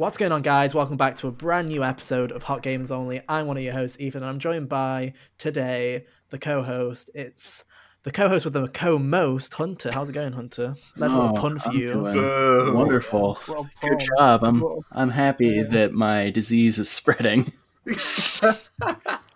[0.00, 0.74] What's going on, guys?
[0.74, 3.20] Welcome back to a brand new episode of Hot Games Only.
[3.28, 7.10] I'm one of your hosts, Ethan, and I'm joined by today the co-host.
[7.14, 7.64] It's
[8.04, 9.90] the co-host with the co-most, Hunter.
[9.92, 10.74] How's it going, Hunter?
[10.96, 11.92] That's a little Oh, pun for I'm you.
[11.92, 13.38] doing Wonderful.
[13.46, 14.42] Well Good job.
[14.42, 17.52] I'm Well- I'm happy that my disease is spreading.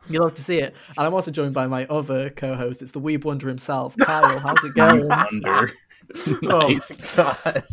[0.06, 0.74] You love to see it.
[0.98, 2.82] And I'm also joined by my other co-host.
[2.82, 4.38] It's the Weeb Wonder himself, Kyle.
[4.38, 5.08] How's it going?
[5.08, 5.70] Wonder.
[6.26, 6.36] Oh
[6.68, 6.98] nice.
[7.16, 7.64] my god.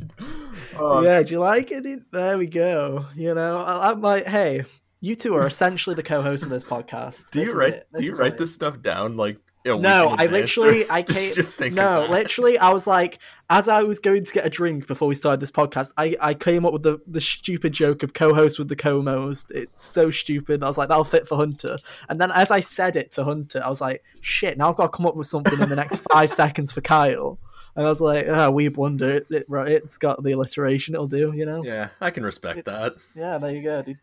[0.78, 2.12] Oh, yeah, do you like it?
[2.12, 3.06] There we go.
[3.16, 4.66] You know, I, I'm like, hey,
[5.00, 7.30] you two are essentially the co-hosts of this podcast.
[7.32, 8.40] Do This you write do you write it.
[8.40, 11.36] this stuff down like No, I literally, I can't.
[11.36, 14.88] just think no, literally, I was like, as I was going to get a drink
[14.88, 18.14] before we started this podcast, I, I came up with the, the stupid joke of
[18.14, 19.52] co-host with the co-most.
[19.52, 20.64] It's so stupid.
[20.64, 21.78] I was like, that'll fit for Hunter.
[22.10, 24.92] And then as I said it to Hunter, I was like, shit, now I've got
[24.92, 27.38] to come up with something in the next five seconds for Kyle.
[27.76, 29.10] And I was like, oh, we wonder.
[29.12, 30.94] It, it, right, it's got the alliteration.
[30.94, 31.64] It'll do, you know.
[31.64, 32.96] Yeah, I can respect It's- that.
[33.16, 33.98] Yeah, there you go, dude.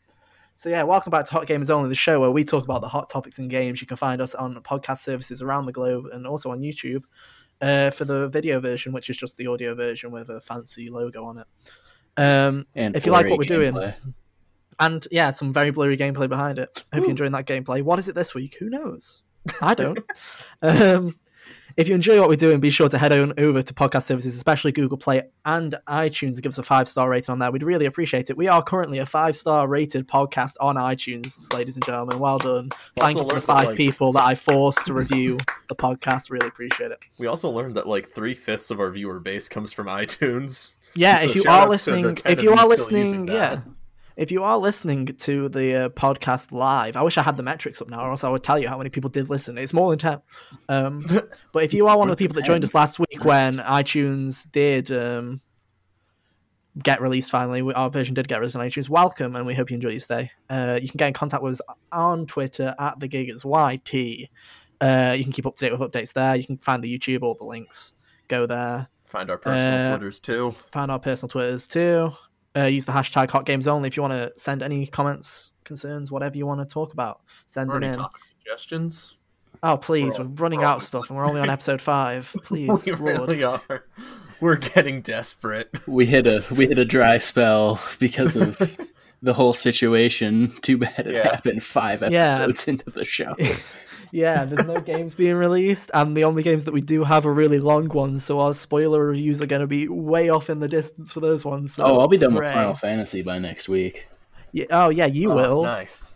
[0.54, 2.88] So yeah, welcome back to Hot Gamers Only, the show where we talk about the
[2.88, 3.80] hot topics in games.
[3.80, 7.04] You can find us on podcast services around the globe and also on YouTube
[7.60, 11.24] uh, for the video version, which is just the audio version with a fancy logo
[11.24, 11.46] on it.
[12.16, 13.76] Um, And If you like what we're doing.
[14.80, 16.84] and yeah, some very blurry gameplay behind it.
[16.92, 17.80] Hope you're enjoying that gameplay.
[17.82, 18.56] What is it this week?
[18.58, 19.22] Who knows?
[19.60, 20.00] I don't.
[20.62, 21.14] um,
[21.78, 24.34] if you enjoy what we're doing, be sure to head on over to podcast services,
[24.34, 27.52] especially Google Play and iTunes, and give us a five star rating on that.
[27.52, 28.36] We'd really appreciate it.
[28.36, 32.18] We are currently a five star rated podcast on iTunes, ladies and gentlemen.
[32.18, 32.70] Well done.
[32.96, 36.32] Thank you to the five like- people that I forced to review the podcast.
[36.32, 36.98] Really appreciate it.
[37.16, 40.70] We also learned that like three fifths of our viewer base comes from iTunes.
[40.96, 43.62] Yeah, So if you are outs to the listening, if you are listening, that.
[44.18, 47.80] If you are listening to the uh, podcast live, I wish I had the metrics
[47.80, 49.56] up now, or else I would tell you how many people did listen.
[49.56, 50.20] It's more than ten.
[50.68, 51.04] Um,
[51.52, 54.50] but if you are one of the people that joined us last week when iTunes
[54.50, 55.40] did um,
[56.82, 58.88] get released finally, our version did get released on iTunes.
[58.88, 60.32] Welcome, and we hope you enjoy your stay.
[60.50, 61.60] Uh, you can get in contact with us
[61.92, 64.28] on Twitter at the Gigas YT.
[64.80, 66.34] Uh, you can keep up to date with updates there.
[66.34, 67.92] You can find the YouTube, all the links.
[68.26, 68.88] Go there.
[69.06, 70.50] Find our personal Uh, Twitters too.
[70.72, 72.12] Find our personal Twitters too.
[72.58, 76.10] Uh, use the hashtag Hot Games Only if you want to send any comments, concerns,
[76.10, 77.20] whatever you want to talk about.
[77.46, 78.00] Send them in.
[78.22, 79.14] suggestions.
[79.62, 82.34] Oh, please, We're we're, running we're out of stuff, and we're only on episode five.
[82.44, 83.00] Please, we Lord.
[83.28, 83.84] really are.
[84.40, 85.68] We're getting desperate.
[85.88, 88.56] We hit a we hit a dry spell because of
[89.22, 90.52] the whole situation.
[90.62, 91.24] Too bad it Yeah.
[91.32, 92.36] happened five Yeah.
[92.42, 93.34] episodes into the show.
[94.12, 97.32] Yeah, there's no games being released, and the only games that we do have are
[97.32, 98.24] really long ones.
[98.24, 101.44] So our spoiler reviews are going to be way off in the distance for those
[101.44, 101.74] ones.
[101.74, 102.44] So Oh, I'll be done with.
[102.44, 104.08] Final Fantasy by next week.
[104.52, 106.14] Yeah, oh yeah, you Oh, will, Nice.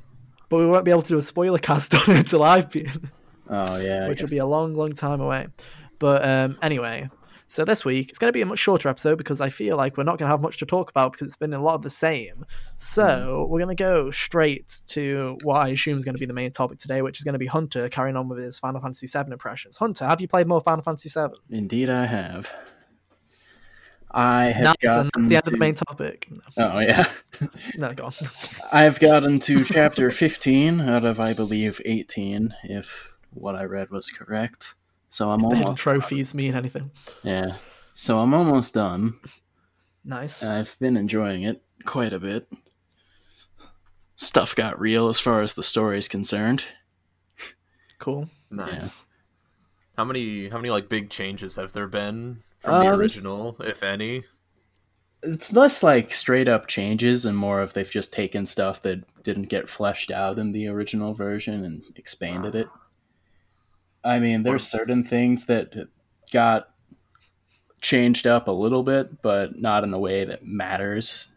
[0.48, 3.10] but we won't be able to do a spoiler cast on it until I've been.
[3.50, 5.48] Oh yeah, which will be a long, long time away.
[5.98, 7.10] But um, anyway,
[7.52, 9.98] so this week it's going to be a much shorter episode because I feel like
[9.98, 11.82] we're not going to have much to talk about because it's been a lot of
[11.82, 12.46] the same.
[12.76, 13.50] So hmm.
[13.52, 16.50] we're going to go straight to what I assume is going to be the main
[16.50, 19.30] topic today, which is going to be Hunter carrying on with his Final Fantasy VII
[19.30, 19.76] impressions.
[19.76, 21.34] Hunter, have you played more Final Fantasy VII?
[21.54, 22.54] Indeed, I have.
[24.10, 25.50] I have Nice, gotten that's the end to...
[25.50, 26.28] of the main topic.
[26.30, 27.06] No, Oh yeah,
[27.76, 28.12] no go on.
[28.72, 34.10] I've gotten to chapter fifteen out of I believe eighteen, if what I read was
[34.10, 34.74] correct.
[35.12, 36.90] So I'm The hidden almost trophies mean anything.
[37.22, 37.56] yeah.
[37.92, 39.12] So I'm almost done.
[40.02, 40.42] Nice.
[40.42, 42.48] I've been enjoying it quite a bit.
[44.16, 46.64] Stuff got real as far as the story is concerned.
[47.98, 48.30] Cool.
[48.50, 48.72] Nice.
[48.72, 48.88] Yeah.
[49.98, 53.82] How many how many like big changes have there been from Uh, the original, if
[53.82, 54.24] any?
[55.22, 59.50] It's less like straight up changes and more of they've just taken stuff that didn't
[59.50, 62.68] get fleshed out in the original version and expanded it.
[64.04, 65.74] I mean, there's certain things that
[66.32, 66.68] got
[67.80, 71.30] changed up a little bit, but not in a way that matters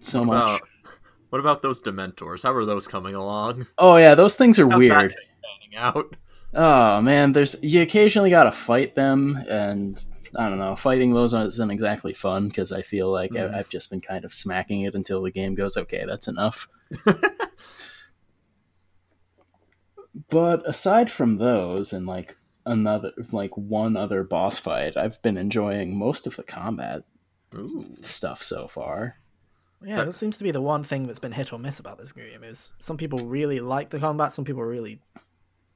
[0.00, 0.42] so much.
[0.50, 0.68] About-
[1.30, 2.44] what about those Dementors?
[2.44, 3.66] How are those coming along?
[3.78, 5.14] Oh yeah, those things are How's weird.
[5.76, 6.14] Out.
[6.54, 10.04] Oh man, there's you occasionally gotta fight them, and
[10.36, 13.54] I don't know, fighting those isn't exactly fun because I feel like I- Mhm.
[13.56, 16.68] I've just been kind of smacking it until the game goes, okay, that's enough.
[20.30, 25.96] but aside from those, and like another, like one other boss fight, I've been enjoying
[25.96, 27.04] most of the combat
[27.54, 27.84] Ooh.
[28.02, 29.16] stuff so far.
[29.84, 32.12] Yeah, that seems to be the one thing that's been hit or miss about this
[32.12, 35.00] game is some people really like the combat, some people really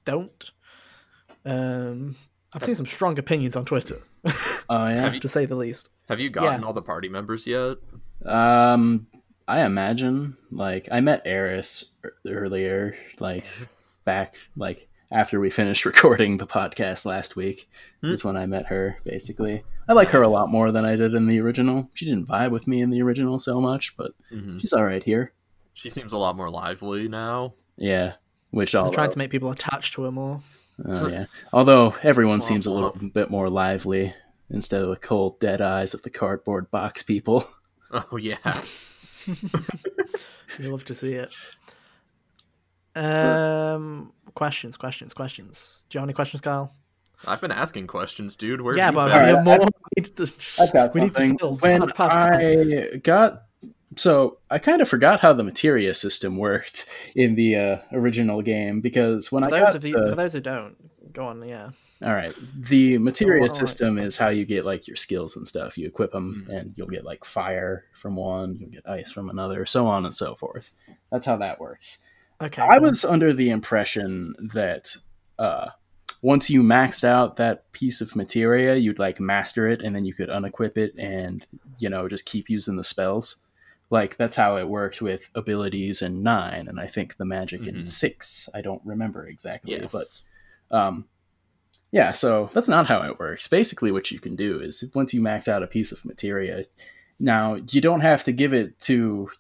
[0.07, 0.51] don't.
[1.45, 2.17] Um,
[2.53, 3.99] I've seen some strong opinions on Twitter,
[4.71, 5.13] Oh yeah.
[5.13, 5.91] You- to say the least.
[6.09, 6.67] Have you gotten Yeah.
[6.67, 7.77] all the party members yet?
[8.25, 9.09] Um,
[9.47, 11.91] I imagine like I met Aerith
[12.27, 13.45] earlier, like
[14.09, 17.69] back like after we finished recording the podcast last week
[18.01, 18.11] Hmm.
[18.13, 18.99] is when I met her.
[19.05, 21.91] Basically, I like her a lot more than I did in the original.
[21.95, 24.61] She didn't vibe with me in the original so much, but Mhm.
[24.61, 25.33] she's all right here.
[25.75, 27.55] She seems a lot more lively now.
[27.77, 28.15] Yeah,
[28.51, 30.43] which They're all trying to make people attached to her more.
[30.87, 31.27] Oh, yeah.
[31.53, 33.13] Although everyone Womp seems a little womp.
[33.13, 34.15] bit more lively
[34.51, 37.45] instead of the cold, dead eyes of the cardboard box people.
[37.91, 38.63] Oh yeah.
[40.59, 41.33] You love to see it.
[43.05, 45.85] Um, questions, questions, questions.
[45.89, 46.75] Do you have any questions, Kyle?
[47.27, 48.61] I've been asking questions, dude.
[48.61, 49.59] Where yeah, but we have more.
[49.59, 49.67] We
[50.03, 51.57] need to, I've got we need to fill.
[51.57, 51.83] when.
[51.99, 53.43] I got
[53.97, 58.81] so I kind of forgot how the materia system worked in the uh, original game
[58.81, 60.77] because when For I those got of you, the- for those who don't,
[61.13, 61.43] go on.
[61.49, 61.71] Yeah.
[62.05, 63.57] all right, the materia alright.
[63.57, 65.77] system is how you get like your skills and stuff.
[65.77, 66.57] You equip them, Mhm.
[66.61, 70.15] and you'll get like fire from one, you'll get ice from another, so on and
[70.15, 70.71] so forth.
[71.11, 72.05] That's how that works.
[72.41, 72.63] Okay.
[72.63, 74.97] I was under the impression that
[75.39, 75.69] uh,
[76.23, 80.15] once you maxed out that piece of materia, you'd like master it, and then you
[80.15, 81.45] could unequip it, and
[81.79, 83.37] you know just keep using the spells.
[83.91, 87.77] Like that's how it worked with abilities in nine, and I think the magic in
[87.77, 87.87] Mhm.
[87.87, 88.49] six.
[88.55, 89.91] I don't remember exactly, Yes.
[89.93, 91.07] but um,
[91.91, 92.13] yeah.
[92.13, 93.49] So that's not how it works.
[93.49, 96.67] Basically, what you can do is once you max out a piece of materia,
[97.19, 99.31] now you don't have to give it to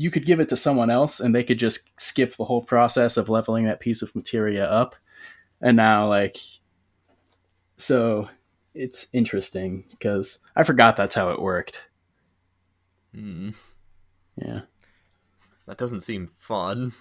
[0.00, 3.16] you could give it to someone else and they could just skip the whole process
[3.18, 4.94] of leveling that piece of materia up.
[5.60, 6.36] And now like
[7.76, 8.28] so
[8.74, 11.90] it's interesting because i forgot that's how it worked.
[13.14, 13.50] Hmm,
[14.36, 14.60] yeah.
[15.66, 16.92] That doesn't seem fun.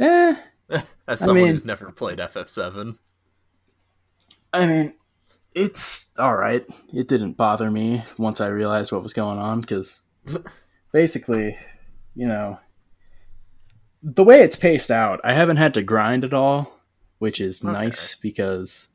[0.00, 0.34] eh,
[0.70, 2.98] As I someone mean- who's never played FF7.
[4.52, 4.94] i mean
[5.54, 10.04] it's all right it didn't bother me once i realized what was going on because
[10.92, 11.56] basically
[12.16, 12.58] you know
[14.02, 16.72] the way it's paced out i haven't had to grind at all
[17.18, 17.72] which is Okay.
[17.72, 18.88] nice because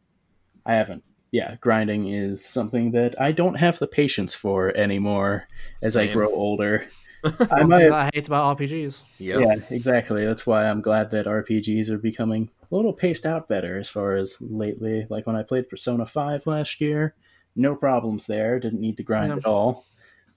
[0.66, 5.48] i haven't yeah grinding is something that i don't have the patience for anymore
[5.82, 6.88] as i grow older
[7.52, 9.04] i might I hate about RPGs.
[9.20, 9.40] Yep.
[9.40, 13.78] yeah exactly that's why i'm glad that rpgs are becoming a little paced out better
[13.78, 17.14] as far as lately like when i played persona 5 last year
[17.56, 19.38] no problems there didn't need to grind Yeah.
[19.38, 19.86] at all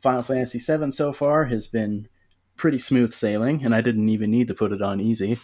[0.02, 2.08] final fantasy 7 so far has been
[2.56, 5.38] pretty smooth sailing and i didn't even need to put it on easy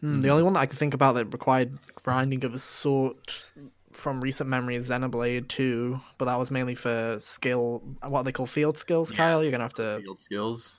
[0.00, 3.52] Hmm, The only one that I can think about that required grinding of a sort
[3.92, 8.46] from recent memory is Xenoblade 2, but that was mainly for skill, what they call
[8.46, 9.16] field skills, Yeah.
[9.18, 9.42] Kyle.
[9.42, 10.76] You're going to have to, Field skills.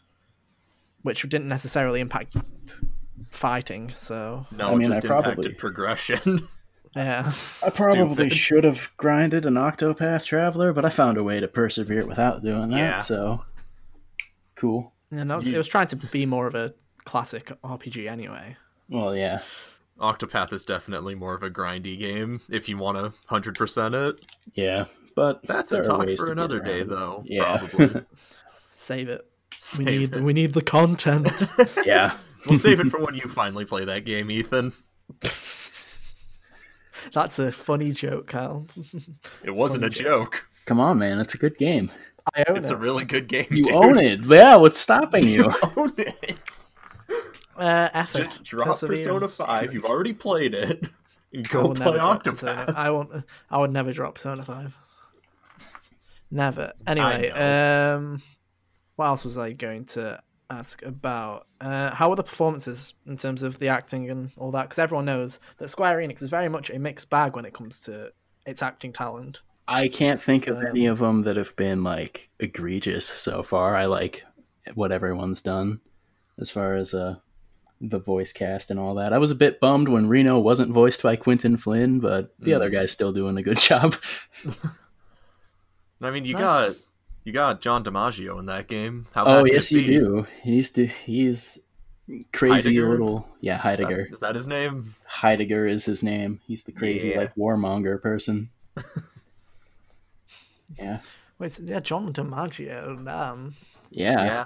[1.03, 2.37] which didn't necessarily impact
[3.29, 6.47] fighting, so No, I mean, it just I probably- impacted progression.
[6.95, 7.33] yeah.
[7.63, 8.33] i probably Stupid.
[8.33, 12.69] should have grinded an octopath traveler but i found a way to persevere without doing
[12.71, 12.97] that Yeah.
[12.97, 13.45] so
[14.55, 16.73] cool And that was, You- it was trying to be more of a
[17.05, 18.57] classic RPG anyway.
[18.89, 19.39] well yeah
[19.99, 24.25] Octopath is definitely more of a grindy game if you want to 100% it.
[24.53, 27.23] yeah but That's a talk for to another day, though.
[27.25, 27.57] Yeah.
[27.57, 28.01] Probably.
[28.75, 29.25] Save it.
[29.79, 30.21] We need it.
[30.21, 31.31] we need the content.
[31.85, 32.15] yeah
[32.47, 34.71] We'll save it for when you finally play that game, Ethan.
[37.13, 38.67] That's a funny joke, Kyle.
[39.43, 40.45] It wasn't a Funny joke.
[40.65, 41.89] come on man it's a good game
[42.35, 42.73] I own It's it.
[42.73, 43.47] a really good game.
[43.49, 43.73] You dude.
[43.73, 44.25] own it.
[44.25, 45.51] Yeah, what's stopping you?
[45.75, 46.65] own it.
[47.57, 48.17] uh, effort.
[48.17, 49.73] Just drop Persona 5.
[49.73, 50.85] You've already played it.
[51.33, 52.65] And I Go would play never drop Persona.
[52.67, 52.73] Octopath.
[52.75, 53.11] I won't.
[53.51, 54.77] I would never drop Persona Five.
[56.31, 56.71] Never.
[56.87, 58.21] Anyway, um,
[58.95, 61.47] what else was I going to ask about?
[61.59, 64.63] Uh, how were the performances in terms of the acting and all that?
[64.63, 67.81] Because everyone knows that Square Enix is very much a mixed bag when it comes
[67.81, 68.09] to
[68.45, 69.41] its acting talent.
[69.67, 73.75] I can't think of Um, any of them that have been like egregious so far.
[73.75, 74.23] I like
[74.75, 75.79] what everyone's done
[76.39, 77.15] as far as uh
[77.79, 79.13] the voice cast and all that.
[79.13, 82.55] I was a bit bummed when Reno wasn't voiced by Quinton Flynn, but the Mm.
[82.55, 83.95] other guy's still doing a good job.
[86.01, 86.41] I mean, you Nice.
[86.41, 86.75] got
[87.23, 89.07] you got John DiMaggio in that game.
[89.13, 89.99] How oh yes, it you be?
[89.99, 90.27] do.
[90.43, 91.59] He's d- he's
[92.31, 92.89] crazy Heidegger?
[92.91, 94.07] little yeah Heidegger.
[94.11, 94.95] Is that his name?
[95.05, 96.39] Heidegger is his name.
[96.47, 97.17] He's the crazy Yeah.
[97.19, 98.49] like warmonger person.
[100.77, 100.99] yeah,
[101.39, 103.03] Wait, so, yeah, John DiMaggio.
[103.05, 103.55] Damn,
[103.91, 104.25] yeah.
[104.25, 104.45] yeah.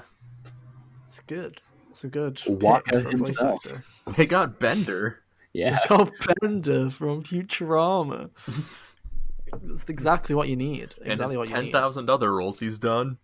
[1.03, 1.61] it's good.
[1.89, 3.65] It's a good Wakka pick for a voice himself.
[3.65, 3.83] actor.
[4.17, 5.19] They got Bender.
[5.53, 5.79] yeah.
[5.87, 6.09] Carl
[6.41, 8.29] Bender from Futurama.
[9.63, 10.95] That's exactly what you need.
[11.01, 11.71] And Exactly his what you ten need.
[11.73, 13.17] thousand other roles he's done.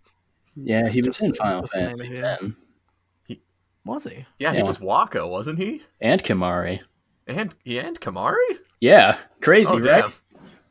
[0.56, 3.36] Yeah, he was Just- in Final just to name a Fantasy few.
[3.36, 3.42] X
[3.86, 4.26] Was he?
[4.40, 5.84] Yeah, he was Wakka, wasn't he?
[6.02, 6.82] and Kimahri.
[7.28, 8.36] And yeah, and Kimahri.
[8.82, 10.02] Yeah, crazy, Oh, right?
[10.02, 10.14] damn.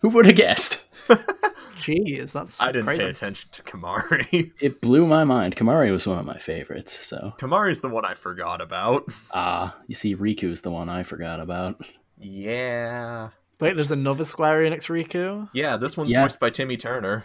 [0.01, 0.86] Who would have guessed?
[1.77, 3.03] Jeez, that's I didn't crazy.
[3.05, 4.53] pay attention to Kimahri.
[4.61, 5.57] It blew my mind.
[5.57, 7.07] Kimahri was one of my favorites.
[7.07, 9.05] So, Kimahri's the one I forgot about.
[9.33, 11.81] ah, you see, Rikku's the one I forgot about.
[12.19, 13.29] Yeah.
[13.61, 15.49] Wait, there's another Square Enix Riku.
[15.53, 16.23] Yeah, this one's Yeah.
[16.23, 17.25] voiced by Timmy Turner.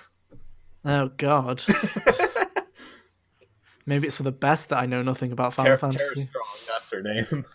[0.86, 1.64] Oh God.
[3.86, 6.30] Maybe it's for the best that I know nothing about Final Tara, Tara Fantasy.
[6.30, 7.46] Strong, that's her name.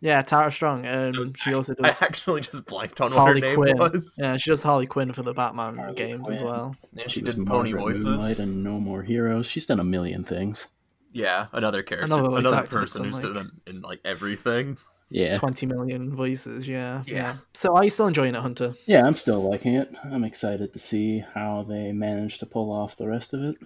[0.00, 0.86] Yeah, Tara Strong.
[0.86, 1.84] Um, she also does.
[1.84, 3.78] I does actually just blanked on what Harley her name Quinn.
[3.78, 4.16] was.
[4.20, 6.76] Yeah, she does Harley Quinn for the Batman Harley games as well.
[6.96, 8.04] And She she was did pony Margaret voices.
[8.06, 9.46] Moonlight and No More Heroes.
[9.48, 10.68] She's done a million things.
[11.12, 14.76] Yeah, another character, Another voice another person who's like- done it in like everything.
[15.10, 15.36] Yeah.
[15.38, 16.68] Twenty million voices.
[16.68, 17.14] Yeah, Yeah.
[17.14, 17.36] yeah.
[17.54, 18.74] So are you still enjoying it, Hunter?
[18.86, 19.90] Yeah, I'm still liking it.
[20.04, 23.56] I'm excited to see how they manage to pull off the rest of it.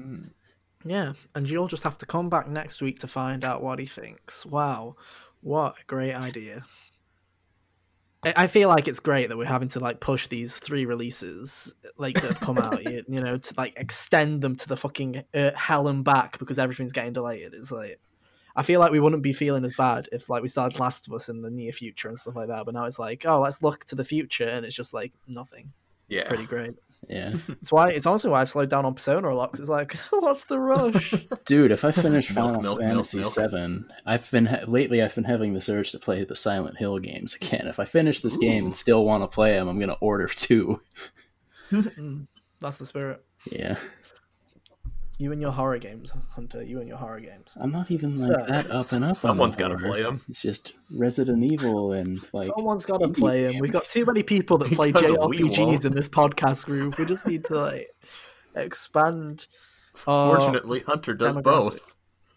[0.00, 0.22] Hmm.
[0.84, 3.86] Yeah, and you'll just have to come back next week to find out what he
[3.86, 4.46] thinks.
[4.46, 4.94] Wow,
[5.46, 6.64] what a great idea.
[8.24, 12.14] I feel like it's great that we're having to like push these three releases like
[12.14, 15.52] that have come out, you, you know, to like extend them to the fucking uh,
[15.52, 17.54] hell and back because everything's getting delayed.
[17.54, 18.00] It's like
[18.56, 21.14] I feel like we wouldn't be feeling as bad if like we started Last of
[21.14, 22.64] Us in the near future and stuff like that.
[22.64, 25.72] But now it's like, oh, let's look to the future, and it's just like nothing.
[26.08, 26.26] It's Yeah.
[26.26, 26.74] pretty great.
[27.08, 27.34] Yeah.
[27.48, 29.52] It's why it's honestly why I've slowed down on Persona a lot.
[29.52, 31.14] 'cause it's like, what's the rush?
[31.46, 33.32] Dude, if I finish Final milk, milk, Fantasy milk.
[33.32, 35.02] Seven, I've been ha- lately.
[35.02, 37.66] I've been having this urge to play the Silent Hill games again.
[37.66, 40.80] If I finish this game and still want to play them, I'm gonna order two.
[41.70, 42.26] Mm,
[42.60, 43.24] That's the spirit.
[43.50, 43.76] Yeah,
[45.18, 46.62] You and your horror games, Hunter.
[46.62, 47.50] You and your horror games.
[47.56, 49.16] I'm not even like So, that up and up.
[49.16, 50.20] Someone's got gotta play them.
[50.28, 53.58] It's just Resident Evil and like Someone's got to play them.
[53.58, 56.98] We've got too many people that play JRPGs in this podcast group.
[56.98, 57.86] We just need to like
[58.54, 59.46] expand.
[59.94, 61.36] Fortunately, Hunter does.
[61.38, 61.80] Both.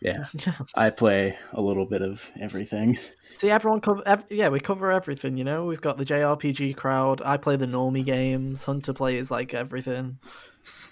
[0.01, 0.25] yeah.
[0.75, 2.97] I play a little bit of everything.
[3.33, 4.01] see, everyone cover.
[4.05, 5.37] Ev- yeah, we cover everything.
[5.37, 7.21] You know, we've got the JRPG crowd.
[7.25, 8.63] I play the normie games.
[8.63, 10.19] Hunter plays like everything.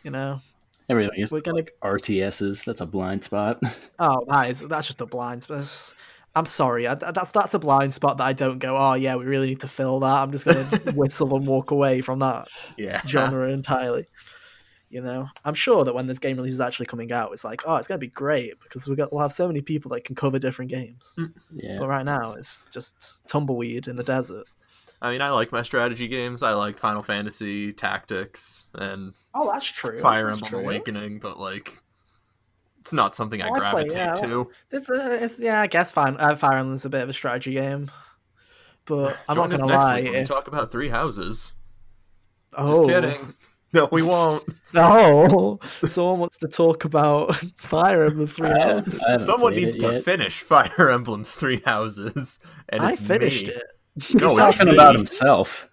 [0.03, 0.41] You know,
[0.89, 1.63] Everything is we're gonna.
[1.83, 2.63] RTSs.
[2.65, 3.61] That's a blind spot.
[3.99, 5.93] Oh, that is that's just a blind spot.
[6.35, 6.87] I'm sorry.
[6.87, 8.77] I, that's that's a blind spot that I don't go.
[8.77, 10.19] Oh yeah, we really need to fill that.
[10.21, 10.65] I'm just gonna
[10.95, 13.01] whistle and walk away from that Yeah.
[13.07, 14.05] genre entirely.
[14.89, 17.63] You know, I'm sure that when this game release is actually coming out, it's like,
[17.65, 20.15] oh, it's gonna be great because we got we'll have so many people that can
[20.15, 21.13] cover different games.
[21.17, 21.33] Mm.
[21.53, 21.77] Yeah.
[21.79, 24.47] But right now, it's just tumbleweed in the desert.
[25.01, 26.41] I mean, I like my strategy games.
[26.41, 29.99] I like Final Fantasy Tactics and Oh, that's true.
[29.99, 30.59] Fire That's Emblem true.
[30.61, 31.79] Awakening, but like,
[32.79, 34.49] it's not something I Oh, I play- gravitate yeah, to.
[34.71, 37.53] It's, uh, it's, yeah, I guess Fire, uh, Fire Emblem's a bit of a strategy
[37.53, 37.91] game,
[38.85, 39.95] but I'm Join not gonna next lie.
[39.97, 41.51] week when we if- talk about Three Houses.
[42.53, 43.33] oh, Just kidding.
[43.73, 44.43] No, we won't.
[44.73, 49.01] No, someone wants to talk about Fire Emblem Three Houses.
[49.25, 50.03] Someone needs to yet.
[50.03, 52.39] finish Fire Emblem Three Houses,
[52.69, 53.53] and I it's finished me.
[53.53, 53.63] it.
[54.13, 55.69] No, He's talking about himself.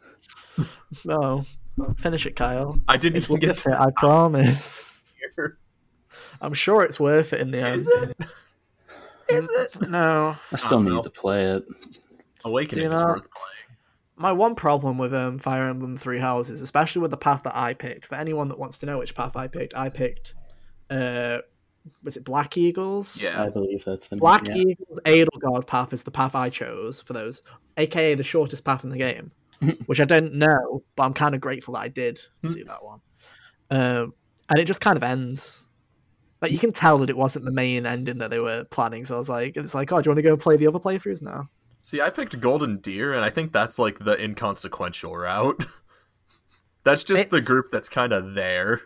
[1.05, 1.45] No,
[1.97, 2.81] finish it, Kyle.
[2.87, 3.73] I didn't It's even get worth it.
[3.73, 5.17] I promise.
[5.35, 5.59] here.
[6.41, 7.81] I'm sure it's worth it in the end.
[7.81, 8.17] Is it?
[9.29, 9.89] Is it?
[9.91, 10.95] No, I still don't know.
[10.97, 11.65] need to play it.
[12.45, 13.79] Awakening is you know- worth playing.
[14.17, 17.75] my one problem with um, Fire Emblem Three Houses, especially with the path that I
[17.75, 18.07] picked.
[18.07, 20.35] For anyone that wants to know which path I picked, I picked.
[20.89, 21.39] Uh,
[22.03, 23.21] was it Black Eagles?
[23.21, 23.43] Yeah.
[23.43, 24.57] I believe that's the Black yeah.
[24.57, 27.43] Eagles Edelgard path is the path I chose for those,
[27.77, 29.31] aka the shortest path in the game,
[29.87, 33.01] which I don't know, but I'm kind of grateful that I did do that one.
[33.71, 34.15] Um,
[34.49, 35.61] and it just kind of ends.
[36.43, 39.05] Like you can tell that it wasn't the main ending that they were planning.
[39.05, 40.79] So I was like, it's like, oh, do you want to go play the other
[40.79, 41.49] playthroughs now?
[41.83, 45.67] See, I picked Golden Deer, and I think that's like the inconsequential route.
[46.85, 48.83] that's just the group that's kind of there.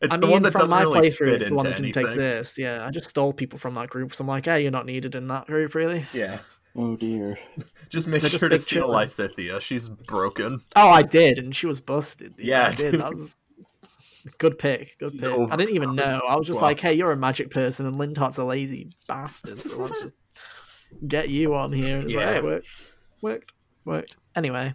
[0.00, 1.96] It's I the mean, one that from my really playthrough, it's the one that didn't
[1.96, 2.06] anything.
[2.06, 2.56] exist.
[2.58, 4.14] Yeah, I just stole people from that group.
[4.14, 6.06] So I'm like, hey, you're not needed in that group, really.
[6.12, 6.38] Yeah.
[6.76, 7.36] Oh dear.
[7.88, 9.06] Just make They're just sure to big steal children.
[9.06, 9.60] Lysithea.
[9.62, 10.60] She's broken.
[10.76, 12.34] Oh, I did, and she was busted.
[12.38, 13.00] Yeah, I did.
[13.00, 13.34] That was
[14.36, 14.96] good pick.
[14.98, 15.30] Good She's pick.
[15.32, 16.20] Oh, I didn't even know.
[16.28, 16.66] I was just Wow.
[16.68, 19.58] like, hey, you're a magic person, and Linhardt's a lazy bastard.
[19.60, 20.14] So let's just
[21.08, 21.96] get you on here.
[21.96, 22.34] And it's like, Yeah.
[22.34, 22.66] hey, worked,
[23.22, 23.52] worked,
[23.86, 24.16] worked.
[24.36, 24.74] Anyway,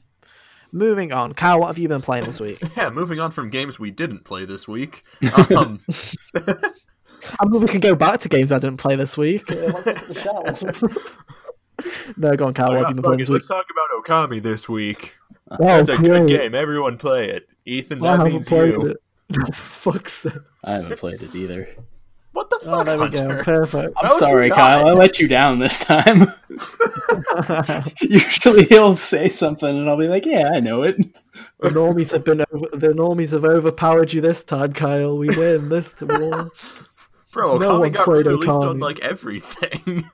[0.74, 1.32] moving on.
[1.34, 2.60] Kyle, what have you been playing this week?
[2.75, 5.03] Yeah, moving on from games we didn't play this week.
[5.56, 5.80] Um,
[7.39, 9.50] I mean, we can go back to games I didn't play this week.
[9.50, 12.18] Let's look at the shelf.
[12.18, 12.68] no, go on, Kyle.
[12.70, 13.36] What have you been playing this week?
[13.36, 15.15] let's talk about Okami this week.
[15.51, 16.27] Oh, It's a good great.
[16.27, 16.53] game.
[16.56, 17.48] Everyone play it.
[17.65, 18.88] Ethan, I that haven't means played you.
[18.88, 18.98] it.
[19.34, 20.34] For fuck's sake.
[20.65, 21.70] I haven't played it either.
[22.43, 23.41] What the fuck, Oh, there we go.
[23.41, 23.93] Perfect.
[23.97, 24.88] I'm How would sorry, Kyle.
[24.88, 26.27] I let you down this time.
[28.01, 30.97] Usually he'll say something and I'll be like, "Yeah, I know it."
[31.62, 35.17] The normies have been over, the normies have overpowered you this time, Kyle.
[35.17, 36.51] We win this time.
[37.31, 40.09] Bro, No Okami one's got played released on like everything.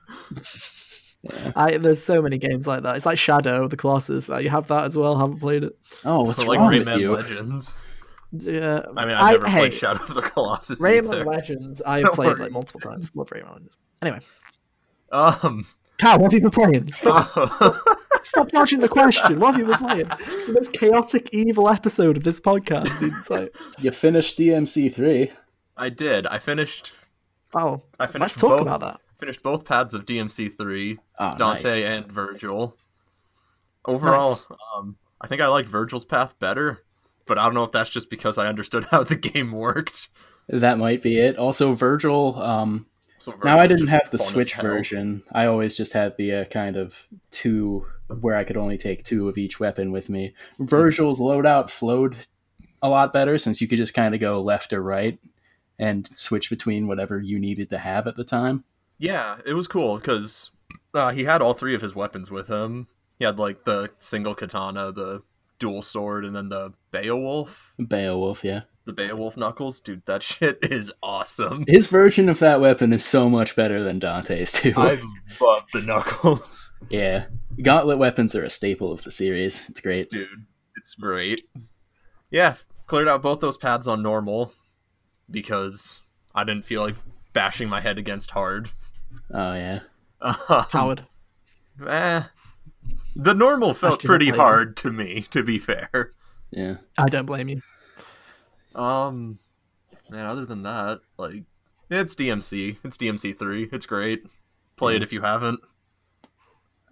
[1.22, 1.52] Yeah.
[1.56, 2.96] I, there's so many games like that.
[2.96, 4.30] It's like Shadow, the Colossus.
[4.30, 5.18] Uh, you have that as well.
[5.18, 5.76] Haven't played it.
[6.04, 7.12] Oh, what's So, like wrong with you?
[7.16, 7.82] Legends.
[8.32, 11.24] Yeah, I mean, I've never hey, played Shadow of the Colossus Rayman either.
[11.24, 11.82] Legends.
[11.82, 12.38] I have Don't played worry.
[12.40, 13.10] like multiple times.
[13.14, 13.76] Love Rayman Legends.
[14.02, 14.20] Anyway,
[15.10, 15.66] Um,
[15.98, 16.90] Kyle, what have you been playing?
[16.92, 17.30] Stop.
[18.22, 19.40] Stop dodging the question.
[19.40, 20.06] What have you been playing?
[20.28, 23.00] It's the most chaotic, evil episode of this podcast.
[23.02, 23.50] Inside.
[23.78, 25.32] You finished DMC three.
[25.76, 26.26] I did.
[26.26, 26.92] I finished.
[27.54, 28.20] Oh, I finished.
[28.20, 29.00] let's talk both, about that.
[29.18, 30.98] Finished both pads of DMC three.
[31.18, 31.76] Oh, Dante nice.
[31.82, 32.74] and Vergil.
[33.86, 34.44] Overall, Nice.
[34.76, 36.84] um, I think I liked Vergil's path better,
[37.30, 40.08] but I don't know if that's just because I understood how the game worked.
[40.48, 41.38] That might be it.
[41.38, 42.36] Also, Vergil.
[42.36, 42.86] Um,
[43.20, 45.22] So now I didn't have the Switch version.
[45.30, 49.28] I always just had the uh, kind of two where I could only take two
[49.28, 50.34] of each weapon with me.
[50.58, 52.16] Vergil's loadout flowed
[52.82, 55.20] a lot better since you could just kind of go left or right
[55.78, 58.64] and switch between whatever you needed to have at the time.
[58.98, 60.50] Yeah, it was cool because
[60.94, 62.88] uh, he had all three of his weapons with him.
[63.20, 65.22] He had like the single katana, the
[65.60, 68.62] dual sword, and then the Beowulf, Beowulf, yeah.
[68.86, 69.78] the Beowulf knuckles.
[69.78, 71.64] Dude, that shit is awesome.
[71.68, 74.72] His version of that weapon is so much better than Dante's too.
[74.76, 75.00] I
[75.40, 77.26] love the knuckles, yeah,
[77.62, 79.68] gauntlet weapons are a staple of the series.
[79.68, 80.10] It's great.
[80.10, 80.26] dude.
[80.76, 81.42] It's great.
[82.32, 82.54] Yeah,
[82.86, 84.52] cleared out both those pads on normal
[85.30, 85.98] because
[86.34, 86.96] I didn't feel like
[87.32, 88.70] bashing my head against hard.
[89.32, 89.80] Oh yeah,
[90.22, 90.34] Um,
[90.70, 91.06] Howard.
[91.86, 92.22] eh,
[93.16, 94.46] the normal felt pretty not playing.
[94.48, 96.12] hard to me, to be fair.
[96.50, 96.76] yeah.
[96.98, 97.62] I don't blame you.
[98.74, 99.38] Um,
[100.10, 101.42] man, other than that, like,
[101.90, 102.76] it's DMC.
[102.84, 103.68] It's DMC three.
[103.72, 104.24] It's great.
[104.76, 105.60] Play it if you haven't.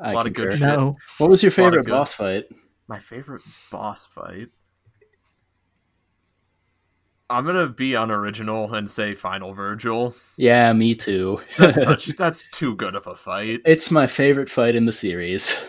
[0.00, 0.60] I lot of good shit.
[0.60, 0.96] No.
[1.18, 2.46] What was your favorite good- boss fight?
[2.88, 4.48] My favorite boss fight.
[7.30, 10.14] I'm gonna be unoriginal and say Final Vergil.
[10.38, 11.40] Yeah, me too.
[11.58, 12.06] That's such.
[12.16, 13.60] that's too good of a fight.
[13.66, 15.62] it's my favorite fight in the series.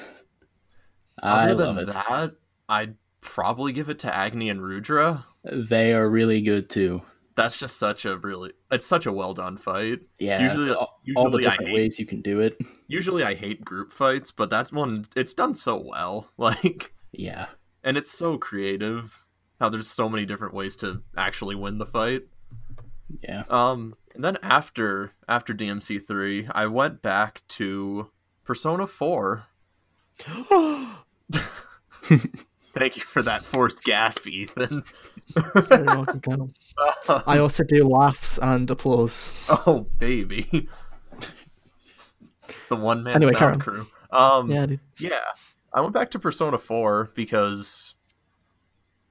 [1.24, 1.94] I Other love than it.
[1.94, 2.32] that,
[2.68, 5.26] I'd probably give it to Agni and Rudra.
[5.44, 7.02] They are really good too.
[7.36, 8.52] That's just such a really.
[8.72, 10.00] It's such a well done fight.
[10.20, 12.58] Yeah, Usually- all, all the different hate- ways you can do it.
[12.88, 16.28] Usually, I hate group fights, but that's one, it's done so well.
[16.38, 16.94] Like.
[17.12, 17.48] Yeah,
[17.84, 19.24] and it's so creative
[19.60, 22.24] how there's so many different ways to actually win the fight
[23.24, 23.44] yeah.
[23.50, 28.10] um and then after after dmc3 i went back to
[28.46, 29.44] persona 4
[32.74, 34.84] thank you for that forced gasp ethan
[35.68, 36.50] Very welcome, Colonel.
[37.28, 39.32] I also do laughs and applause.
[39.50, 40.68] oh baby
[42.70, 43.60] the one man Anyway, sound Karen.
[43.60, 44.80] crew um Yeah, dude.
[44.98, 45.20] Yeah,
[45.74, 47.94] I went back to Persona 4 because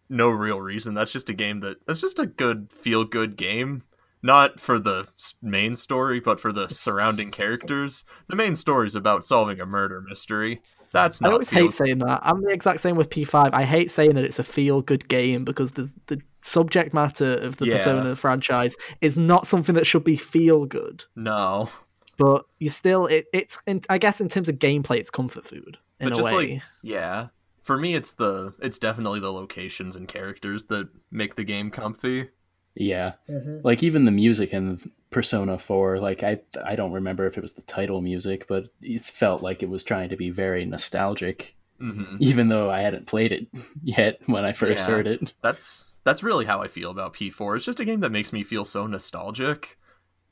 [0.08, 0.94] no real reason.
[0.94, 3.82] That's just a game that that's just a good feel good game.
[4.22, 5.06] Not for the
[5.40, 8.04] main story, but for the surrounding characters.
[8.26, 10.60] The main story is about solving a murder mystery.
[10.92, 12.20] That's I not always feel hate saying that.
[12.22, 13.50] I'm the exact same with P5.
[13.52, 17.56] I hate saying that it's a feel good game because the the subject matter of
[17.58, 17.74] the Yeah.
[17.76, 21.04] Persona franchise is not something that should be feel good.
[21.16, 21.68] no.
[22.16, 25.78] But you still, it, it's in, I guess in terms of gameplay, it's comfort food
[26.00, 26.52] in But a just way.
[26.54, 27.28] like yeah,
[27.62, 32.30] for me it's the it's definitely the locations and characters that make the game comfy.
[32.74, 33.12] Yeah.
[33.30, 33.58] Mm-hmm.
[33.62, 37.54] Like even the music in Persona 4, like I I don't remember if it was
[37.54, 42.16] the title music, but it felt like it was trying to be very nostalgic hmm
[42.18, 43.46] even though I hadn't played it
[43.82, 44.86] yet when I first Yeah.
[44.94, 45.32] heard it.
[45.42, 47.56] that's that's really how I feel about P4.
[47.56, 49.78] It's just a game that makes me feel so nostalgic,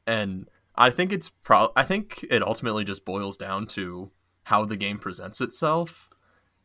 [0.06, 1.72] and I think it's pro.
[1.76, 4.10] I think it ultimately just boils down to
[4.44, 6.08] how the game presents itself.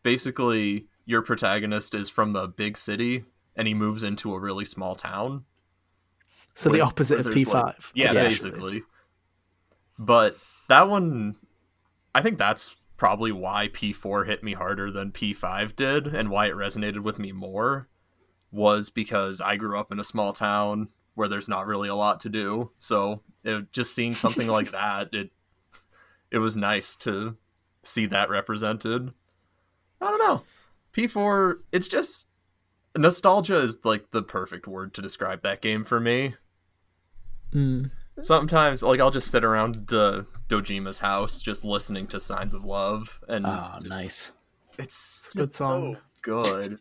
[0.04, 4.96] Basically, your protagonist is from a big city, and he moves into a really small
[4.96, 5.46] town.
[6.56, 7.54] So the opposite of P5.
[7.54, 8.50] like- yeah, essentially.
[8.50, 8.84] basically.
[9.98, 10.38] But
[10.70, 11.36] that one,
[12.16, 16.56] I think that's probably why P4 hit me harder than P5 did, and why it
[16.56, 17.88] resonated with me more,
[18.52, 22.20] was because I grew up in a small town where there's not really a lot
[22.22, 22.72] to do.
[22.80, 25.32] So it, just seeing something like that, it
[26.32, 27.38] it was nice to
[27.84, 29.12] see that represented.
[30.00, 30.44] I don't know.
[30.94, 32.28] P4, it's just
[32.98, 36.36] nostalgia is like the perfect word to describe that game for me
[37.54, 37.92] Mm.
[38.22, 43.20] sometimes like i'll just sit around the dojima's house just listening to signs of love
[43.28, 44.32] and Oh, just- nice.
[44.80, 45.96] it's Good song.
[45.96, 46.80] so good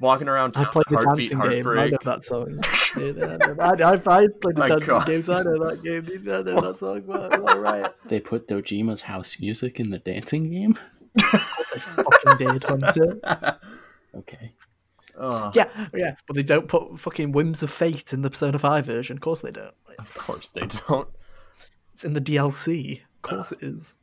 [0.00, 1.74] walking around I played the heartbeat dancing games.
[1.76, 2.60] I know that song.
[2.96, 5.06] Yeah, I, I, I played the My dancing God.
[5.06, 5.28] games.
[5.28, 6.06] I know that game.
[6.32, 7.02] I know that song.
[7.06, 7.92] Well, all right.
[8.06, 10.78] They put Dojima's house music in the dancing game?
[11.20, 11.38] I
[11.78, 13.58] fucking did, Hunter.
[14.14, 14.52] Okay.
[15.18, 18.84] Ugh, Yeah, yeah, but they don't put fucking Whims of Fate in the Persona 5
[18.84, 19.16] version.
[19.16, 19.74] Of course they don't.
[19.88, 21.08] Like, of course they don't
[21.92, 23.00] It's in the DLC.
[23.00, 23.96] Of course it is.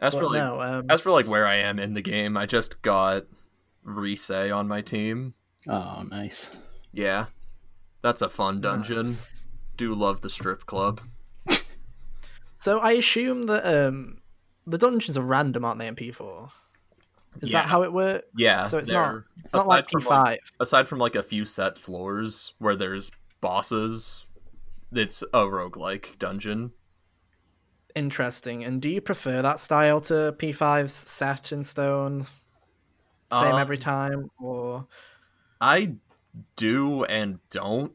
[0.00, 2.44] as for like no, um, as for like where i am in the game i
[2.46, 3.24] just got
[3.84, 5.34] Rise on my team
[5.68, 6.54] Oh, nice.
[6.92, 7.26] yeah
[8.02, 9.46] that's a fun dungeon nice.
[9.76, 11.00] do love the strip club
[12.58, 14.18] So I assume that um,
[14.66, 16.50] the dungeons are random, aren't they, in P4?
[17.40, 17.62] Is Yeah.
[17.62, 18.24] that how it works?
[18.36, 18.62] Yeah.
[18.62, 19.22] So it's not.
[19.42, 20.38] It's not like P five.
[20.60, 24.24] aside from like a few set floors where there's bosses,
[24.92, 26.72] it's a roguelike dungeon.
[27.94, 28.64] Interesting.
[28.64, 32.24] And do you prefer that style to P5's set in stone,
[33.32, 34.86] same Um, every time, or
[35.60, 35.94] I
[36.56, 37.92] do and don't.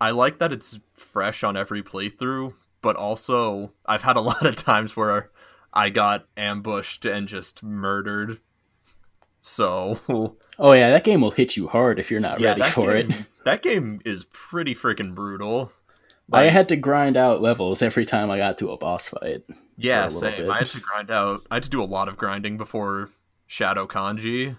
[0.00, 4.56] I like that it's fresh on every playthrough, but also I've had a lot of
[4.56, 5.30] times where
[5.72, 8.40] I got ambushed and just murdered.
[9.40, 9.98] So
[10.58, 13.10] Oh yeah, that game will hit you hard if you're not yeah, ready for game,
[13.10, 13.16] it.
[13.44, 15.70] That game is pretty freaking brutal.
[16.32, 19.44] I had to grind out levels every time I got to a boss fight.
[19.76, 20.36] yeah, for a little same.
[20.46, 20.50] bit.
[20.50, 21.46] I had to grind out.
[21.50, 23.10] I had to do a lot of grinding before
[23.46, 24.56] Shadow Kanji,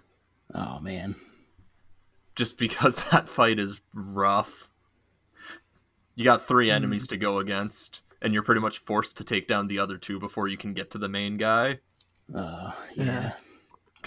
[0.55, 1.15] Oh man.
[2.35, 4.69] just because that fight is rough.
[6.15, 6.75] You got three Hmm.
[6.75, 10.19] enemies to go against, and you're pretty much forced to take down the other two
[10.19, 11.79] before you can get to the main guy.
[12.33, 13.03] Uh, Yeah.
[13.05, 13.31] yeah.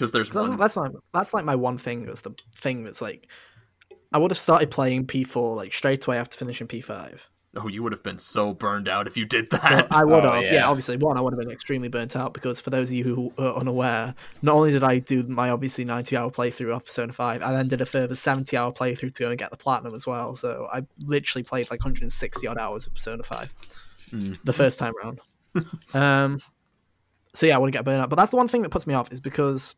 [0.01, 2.05] Because there's that's, that's my that's like my one thing.
[2.07, 3.27] That's the thing that's like,
[4.11, 7.19] I would have started playing P4 like straight away after finishing P5.
[7.55, 9.87] Oh, you would have been so burned out if you did But that.
[9.91, 10.53] I would Oh, have, yeah.
[10.53, 10.67] yeah.
[10.67, 13.33] Obviously, one, I would have been extremely burnt out because for those of you who
[13.37, 17.51] are unaware, not only did I do my obviously ninety-hour playthrough of Persona Five, I
[17.51, 20.33] then did a further seventy-hour playthrough to go and get the platinum as well.
[20.33, 23.53] So I literally played like hundred and sixty odd hours of Persona Five
[24.09, 24.33] Hmm.
[24.45, 25.19] the first time round.
[25.93, 26.41] um,
[27.33, 28.87] so yeah, I want to get burnt out, but that's the one thing that puts
[28.87, 29.75] me off is because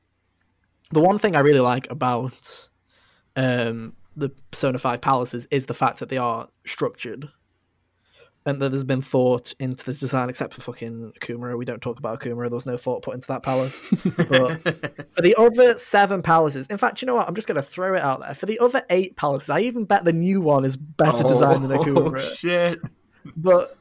[0.91, 2.67] the one thing I really like about
[3.35, 7.29] um, the Persona 5 palaces is the fact that they are structured
[8.45, 11.57] and that there's been thought into the design, except for fucking Okumura.
[11.57, 12.49] We don't talk about Okumura.
[12.49, 13.79] There was no thought put into that palace.
[13.91, 14.59] but
[15.13, 17.27] for the other seven palaces, in fact, you know what?
[17.27, 18.33] I'm just going to throw it out there.
[18.35, 21.71] For the other eight palaces, I even bet the new one is better designed than
[21.71, 22.79] Oh, Okumura shit.
[23.37, 23.77] but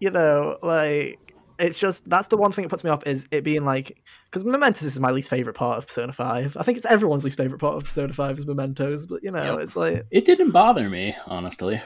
[0.00, 1.27] you know, like
[1.58, 4.44] it's just that's the one thing that puts me off is it being like because
[4.44, 6.56] Mementos is my least favorite part of Persona Five.
[6.58, 9.52] I think it's everyone's least favorite part of Persona Five is Mementos, but you know,
[9.54, 9.60] Yep.
[9.62, 11.80] it's like It didn't bother me, honestly.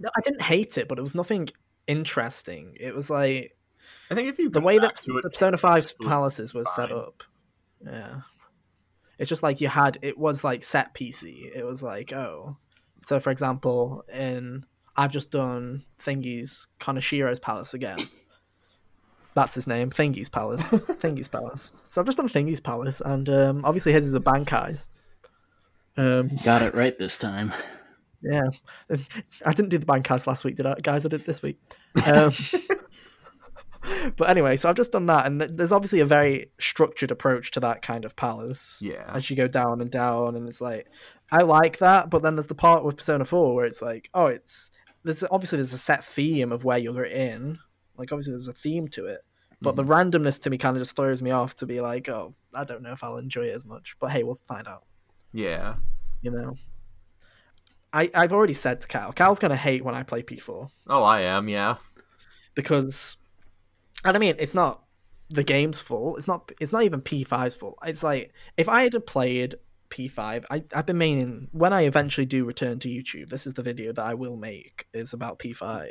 [0.00, 1.48] no, I didn't hate it, but it was nothing
[1.86, 2.76] interesting.
[2.78, 3.56] It was like
[4.10, 6.92] I think if you the way that to it, the Persona 5's palaces was set
[6.92, 7.22] up.
[7.84, 8.20] Yeah.
[9.18, 11.50] It's just like you had it was like set PC.
[11.56, 12.56] It was like, oh.
[13.04, 14.64] So for example, in
[14.96, 17.98] I've just done Thingy's Kaneshiro's palace again.
[19.36, 20.70] That's his name, Thingy's palace.
[20.72, 21.72] Thingy's palace.
[21.84, 24.88] So I've just done Thingy's palace and um obviously his is a bank heist.
[25.98, 27.52] Um Got it right this time.
[28.22, 28.48] yeah.
[29.44, 30.76] I didn't do the bank heist last week, did I?
[30.82, 31.60] Guys, I did this week.
[32.04, 32.32] Um,
[34.16, 37.60] but anyway, so I've just done that, and there's obviously a very structured approach to
[37.60, 38.80] that kind of palace.
[38.82, 39.04] Yeah.
[39.08, 40.88] As you go down and down, and it's like,
[41.30, 44.26] I like that, but then there's the part with Persona 4 where it's like, oh,
[44.26, 44.70] it's.
[45.04, 47.58] There's obviously there's a set theme of where you're in.
[47.98, 49.20] Like obviously there's a theme to it,
[49.60, 49.92] but the mm-hmm.
[49.92, 52.82] randomness to me kind of just throws me off to be like, oh, I don't
[52.82, 53.96] know if I'll enjoy it as much.
[54.00, 54.84] But hey, we'll find out
[55.32, 55.76] Yeah.
[56.22, 56.56] you know.
[57.92, 61.20] I, I've already said to Cal, Cal's gonna hate when I play P4 Oh, I
[61.22, 61.48] am.
[61.48, 61.76] Yeah.
[62.54, 63.16] because,
[64.04, 64.82] and I mean, it's not
[65.30, 66.18] the game's fault.
[66.18, 66.52] It's not.
[66.60, 67.78] It's not even P5's fault.
[67.84, 69.56] It's like if I had played
[69.90, 73.28] P5, I, I've been meaning when I eventually do return to YouTube.
[73.28, 75.90] This is the video that I will make is about P5.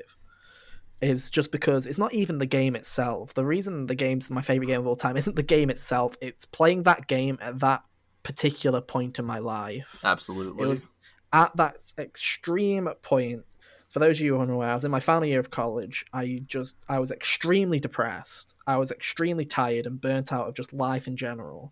[1.01, 3.33] Is just because it's not even the game itself.
[3.33, 6.15] The reason the game's my favorite game of all time isn't the game itself.
[6.21, 7.83] It's playing that game at that
[8.23, 10.01] particular point in my life.
[10.03, 10.63] Absolutely.
[10.63, 10.91] It was
[11.31, 13.43] at that extreme point.
[13.89, 16.05] For those of you who are unaware, I was in my final year of college.
[16.11, 18.53] I just I was extremely depressed.
[18.67, 21.71] I was extremely tired and burnt out of just life in general.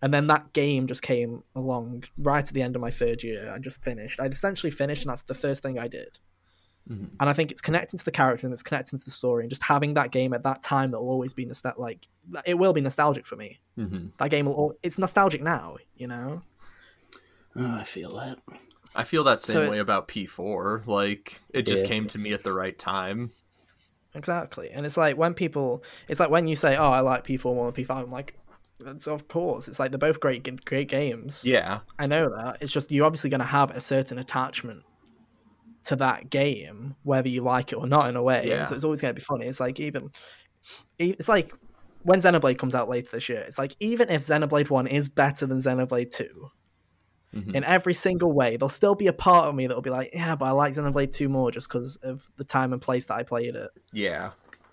[0.00, 3.50] And then that game just came along right at the end of my third year.
[3.52, 4.20] I just finished.
[4.20, 6.20] I'd essentially finished, and that's the first thing I did.
[6.90, 7.10] Mhm.
[7.20, 9.50] And I think it's connecting to the character and it's connecting to the story, and
[9.50, 11.78] just having that game at that time that will always be nostalgic.
[11.78, 12.08] Like
[12.46, 13.60] it will be nostalgic for me.
[13.76, 14.54] hmm That game will.
[14.54, 16.40] al- It's nostalgic now, you know.
[17.56, 18.38] Oh, I feel that.
[18.94, 20.82] I feel that same So it- way about P4.
[20.86, 21.88] Like it just Yeah.
[21.88, 23.32] came to me at the right time.
[24.14, 24.70] Exactly.
[24.70, 27.70] And it's like when people, it's like when you say, "Oh, I like P4 more
[27.70, 28.34] than P5." I'm like,
[28.80, 31.44] "That's of course." It's like they're both great, great games.
[31.44, 31.80] Yeah.
[31.98, 32.62] I know that.
[32.62, 34.82] It's just you're obviously going to have a certain attachment
[35.84, 38.48] to that game, whether you like it or not, in a way.
[38.48, 38.64] Yeah.
[38.64, 39.46] So it's always going to be funny.
[39.46, 40.10] It's like even,
[40.98, 41.52] it's like
[42.02, 43.40] when Xenoblade comes out later this year.
[43.40, 46.50] It's like even if Xenoblade One is better than Xenoblade 2
[47.34, 47.54] Mhm.
[47.54, 50.34] in every single way, there'll still be a part of me that'll be like, "Yeah,
[50.34, 53.22] but I like Xenoblade Two more just because of the time and place that I
[53.22, 54.30] played it." Yeah.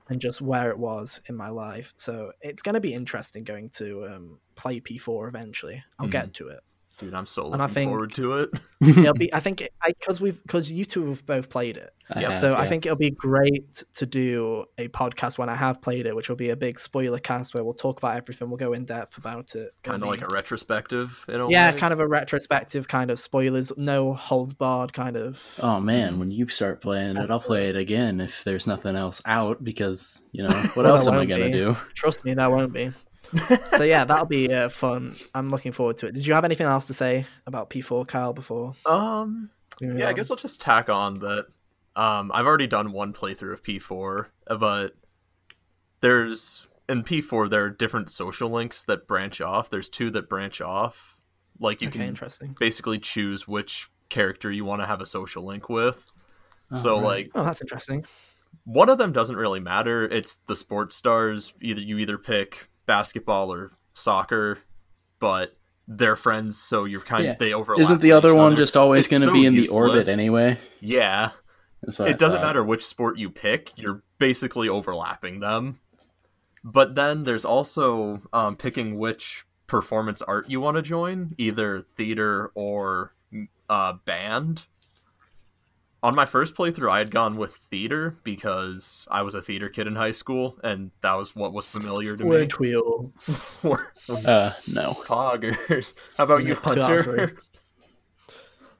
[0.07, 1.91] and just where it was in my life.
[1.97, 5.83] So it's going to be interesting going to um, play P4 eventually.
[5.97, 6.11] I'll Mhm.
[6.11, 6.59] get to it.
[6.99, 8.49] Dude, I'm so And I looking think- forward to it.
[8.81, 9.33] It'll be.
[9.33, 11.91] I think because we've because you two have both played it.
[12.15, 15.81] Yeah, have, so I think it'll be great to do a podcast when I have
[15.81, 18.47] played it, which will be a big spoiler cast where we'll talk about everything.
[18.49, 19.73] We'll go in depth about it.
[19.81, 21.77] Kind of like a retrospective in a yeah, way.
[21.79, 25.59] kind of a retrospective kind of spoilers, no holds barred kind of.
[25.63, 29.21] Oh man, when you start playing it, I'll play it again if there's nothing else
[29.25, 31.51] out because you know what Well, else am I gonna be.
[31.53, 31.75] do?
[31.95, 32.91] Trust me, that won't be.
[33.71, 35.15] So yeah, that'll be uh, fun.
[35.33, 36.13] I'm looking forward to it.
[36.13, 38.33] Did you have anything else to say about P4, Kyle?
[38.33, 39.49] Before Um,
[39.81, 41.47] we move yeah, I guess I'll just tack on that.
[41.95, 44.27] Um, I've already done one playthrough of P4,
[44.59, 44.95] but
[46.01, 49.69] there's in P4 there are different social links that branch off.
[49.69, 51.21] There's two that branch off.
[51.59, 52.55] Like you okay, can interesting.
[52.59, 56.05] basically choose which character you want to have a social link with.
[56.73, 57.05] so Alright.
[57.05, 58.05] like Oh, that's interesting.
[58.65, 60.03] one of them doesn't really matter.
[60.03, 61.53] It's the sports stars.
[61.61, 64.59] Either you either pick basketball or soccer,
[65.19, 65.53] but
[65.87, 67.31] they're friends, so you're kind Yeah.
[67.31, 67.81] of they overlap.
[67.81, 68.55] Isn't the other one other.
[68.55, 69.69] just always going to so be in useless.
[69.69, 70.57] the orbit anyway?
[70.79, 71.31] Yeah,
[71.81, 72.45] what I it doesn't thought.
[72.47, 73.71] matter which sport you pick.
[73.77, 75.79] You're basically overlapping them.
[76.63, 82.51] But then there's also um, picking which performance art you want to join, either theater
[82.55, 83.13] or
[83.69, 84.65] uh, band.
[86.05, 89.87] On my first playthrough, I had gone with theater because I was a theater kid
[89.87, 92.29] in high school, and that was what was familiar to me.
[92.29, 92.53] Weren't?
[94.09, 94.93] Uh, no.
[95.05, 95.95] Poggers.
[96.17, 97.19] How about you, Yeah, two out of three.
[97.19, 97.37] Hunter?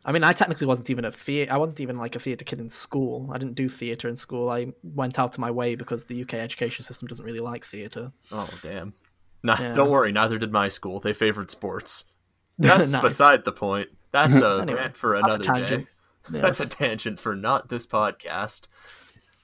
[0.06, 1.52] I mean, I technically wasn't even a theater.
[1.52, 3.32] I wasn't even like a theater kid in school.
[3.34, 4.50] I didn't do theater in school.
[4.52, 8.12] I went out of my way because the UK education system doesn't really like theater.
[8.32, 8.94] Oh damn.
[9.42, 9.74] Nah, Yeah.
[9.74, 10.12] don't worry.
[10.12, 11.00] Neither did my school.
[11.00, 12.04] They favored sports.
[12.60, 13.02] That's Nice.
[13.02, 13.90] beside the point.
[14.12, 15.86] That's a Anyway, rant for that's a another tangent.
[15.86, 15.92] day.
[16.32, 16.42] Yeah.
[16.42, 18.68] That's a tangent for not this podcast.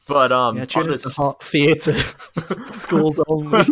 [0.08, 1.94] But um, yeah, on this hot theater
[2.66, 3.64] schools only.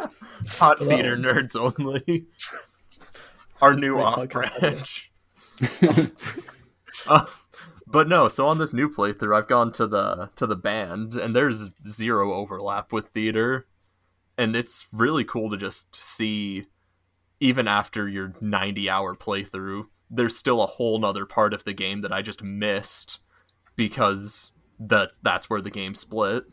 [0.48, 2.26] hot theater nerds only,
[3.60, 5.10] our It's new off branch.
[7.06, 7.24] Uh,
[7.86, 11.34] but no, so on this new playthrough, I've gone to the to the band, and
[11.34, 13.66] there's zero overlap with theater,
[14.38, 16.66] and it's really cool to just see,
[17.40, 22.02] even after your 90 hour playthrough, there's still a whole nother part of the game
[22.02, 23.18] that I just missed
[23.76, 26.44] because that that's where the game split.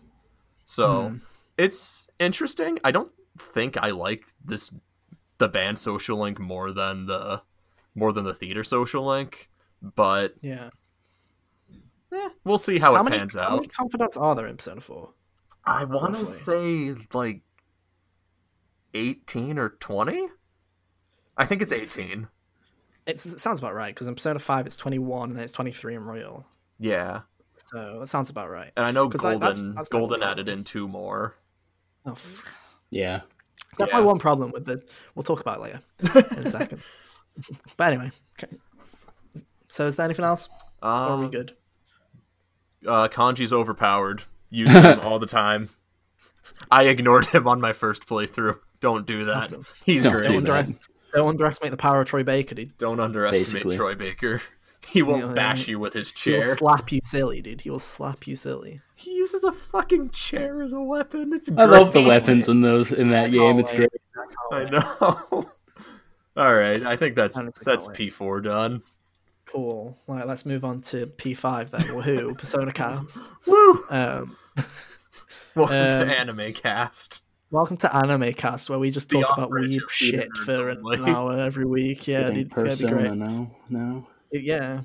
[0.65, 1.17] So Hmm.
[1.57, 2.79] it's interesting.
[2.83, 4.73] I don't think I like this
[5.39, 7.41] the band social link more than the
[7.95, 9.49] more than the theater social link,
[9.81, 10.69] but yeah.
[12.13, 13.55] eh, we'll see how, How it many, pans how out.
[13.57, 15.09] many confidants are there in Persona 4?
[15.65, 17.41] I want to say like
[18.93, 20.27] 18 or 20.
[21.37, 22.27] I think it's 18.
[23.05, 25.95] It's, it sounds about right because in Persona 5 it's 21 and then it's 23
[25.95, 26.45] in Royal.
[26.79, 27.21] Yeah.
[27.57, 28.71] So that sounds about right.
[28.77, 31.35] And I know 'Cause, Golden like, that's- that's Golden added in two more.
[32.05, 32.43] Oh, f-
[32.89, 33.21] Yeah.
[33.77, 34.05] definitely Yeah.
[34.07, 34.81] one problem with the.
[35.15, 35.81] We'll talk about it later
[36.37, 36.81] in a second.
[37.77, 38.55] but anyway, okay.
[39.67, 40.47] So is there anything else?
[40.81, 41.55] Or are we Uh, good?
[42.87, 44.23] uh, Kanji's overpowered.
[44.49, 45.69] Use him all the time.
[46.71, 48.59] I ignored him on my first playthrough.
[48.79, 49.53] Don't do that.
[49.85, 50.27] He's don't great.
[50.27, 50.79] do Don't, that.
[51.13, 52.77] Under- don't underestimate the power of Troy Baker, dude.
[52.77, 53.77] Don't underestimate Basically.
[53.77, 54.41] Troy Baker.
[54.87, 55.71] He won't Yeah, bash yeah.
[55.73, 56.55] you with his He'll chair.
[56.55, 57.61] slap you silly, dude.
[57.61, 58.79] He'll slap you silly.
[58.95, 61.31] He uses a fucking chair as a weapon.
[61.33, 63.59] It's I love the weapons in those in that game.
[63.59, 63.89] It's great.
[64.51, 65.49] I know.
[66.37, 68.81] All right, I think that's Honestly, that's P four done.
[69.45, 69.97] Cool.
[70.07, 71.81] Right, let's move on to P5 then.
[71.81, 72.37] Woohoo!
[72.37, 73.19] Persona Cast.
[73.45, 73.83] Woo!
[73.89, 74.37] Um,
[75.55, 77.21] Welcome Um, to Anime Cast.
[77.51, 81.09] Welcome to Anime Cast, where we just The talk about weird shit for an only.
[81.11, 82.07] hour every week.
[82.07, 83.13] Yeah, Getting dude, it's gonna be great.
[83.17, 84.07] no, no.
[84.31, 84.81] Yeah,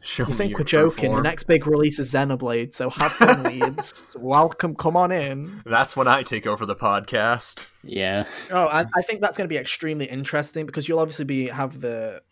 [0.00, 1.14] Show you think we're joking?
[1.14, 4.16] The next big release is Xenoblade, so have fun, weebs.
[4.16, 5.62] Welcome, come on in.
[5.66, 7.66] That's when I take over the podcast.
[7.82, 8.26] Yeah.
[8.50, 11.80] Oh, I, I think that's going to be extremely interesting because you'll obviously be have
[11.80, 12.22] the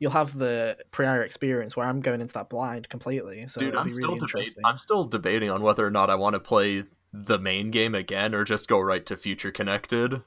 [0.00, 3.46] you'll have the prior experience where I'm going into that blind completely.
[3.46, 4.62] So Dude, I'm be still really debating.
[4.64, 6.84] I'm still debating on whether or not I want to play
[7.26, 10.22] the main game again or just go right to Future Connected.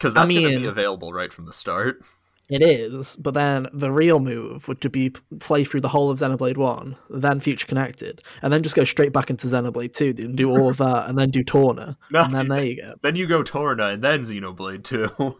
[0.00, 2.02] Because I that's going to be available right from the start.
[2.48, 6.18] It is, but then the real move would to be play through the whole of
[6.18, 10.36] Xenoblade One, then Future Connected, and then just go straight back into Xenoblade Two, and
[10.36, 12.94] do all of that, and then do Torna, No, and then dude, there you go.
[13.02, 15.36] Then you go Torna and then Xenoblade 2.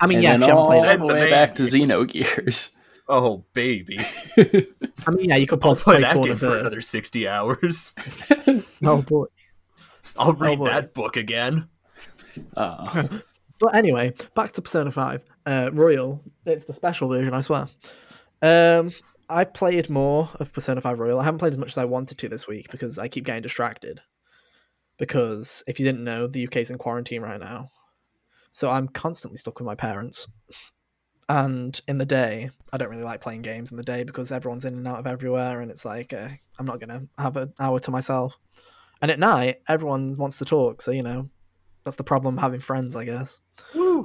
[0.00, 2.76] I mean, and yeah, then if you all the The way back to Xenogears.
[3.08, 3.98] Oh, baby.
[5.06, 7.94] I mean, yeah, you could I'll play play that game for another 60 hours.
[8.84, 9.26] Oh boy.
[10.16, 10.68] I'll read boy.
[10.68, 11.68] that book again.
[12.56, 13.06] Uh,
[13.58, 15.22] But anyway, back to Persona 5.
[15.46, 17.68] Uh, Royal, it's the special version, I swear.
[18.42, 18.90] Um,
[19.28, 21.20] I played more of Persona 5 Royal.
[21.20, 23.42] I haven't played as much as I wanted to this week because I keep getting
[23.42, 24.00] distracted.
[24.98, 27.70] Because if you didn't know, the UK's in quarantine right now.
[28.52, 30.28] So I'm constantly stuck with my parents.
[31.28, 34.64] And in the day, I don't really like playing games in the day because everyone's
[34.64, 37.78] in and out of everywhere, and it's like uh, I'm not gonna have an hour
[37.80, 38.36] to myself.
[39.02, 41.28] And at night, everyone wants to talk, so you know
[41.84, 43.40] that's the problem having friends, I guess.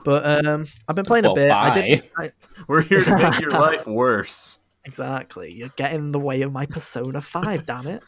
[0.03, 1.51] But um, I've been playing Well, a bit.
[1.51, 2.09] I did.
[2.17, 2.31] I,
[2.67, 4.59] We're here to make your life worse.
[4.85, 5.53] exactly.
[5.55, 7.65] You're getting in the way of my Persona Five.
[7.65, 8.03] damn it.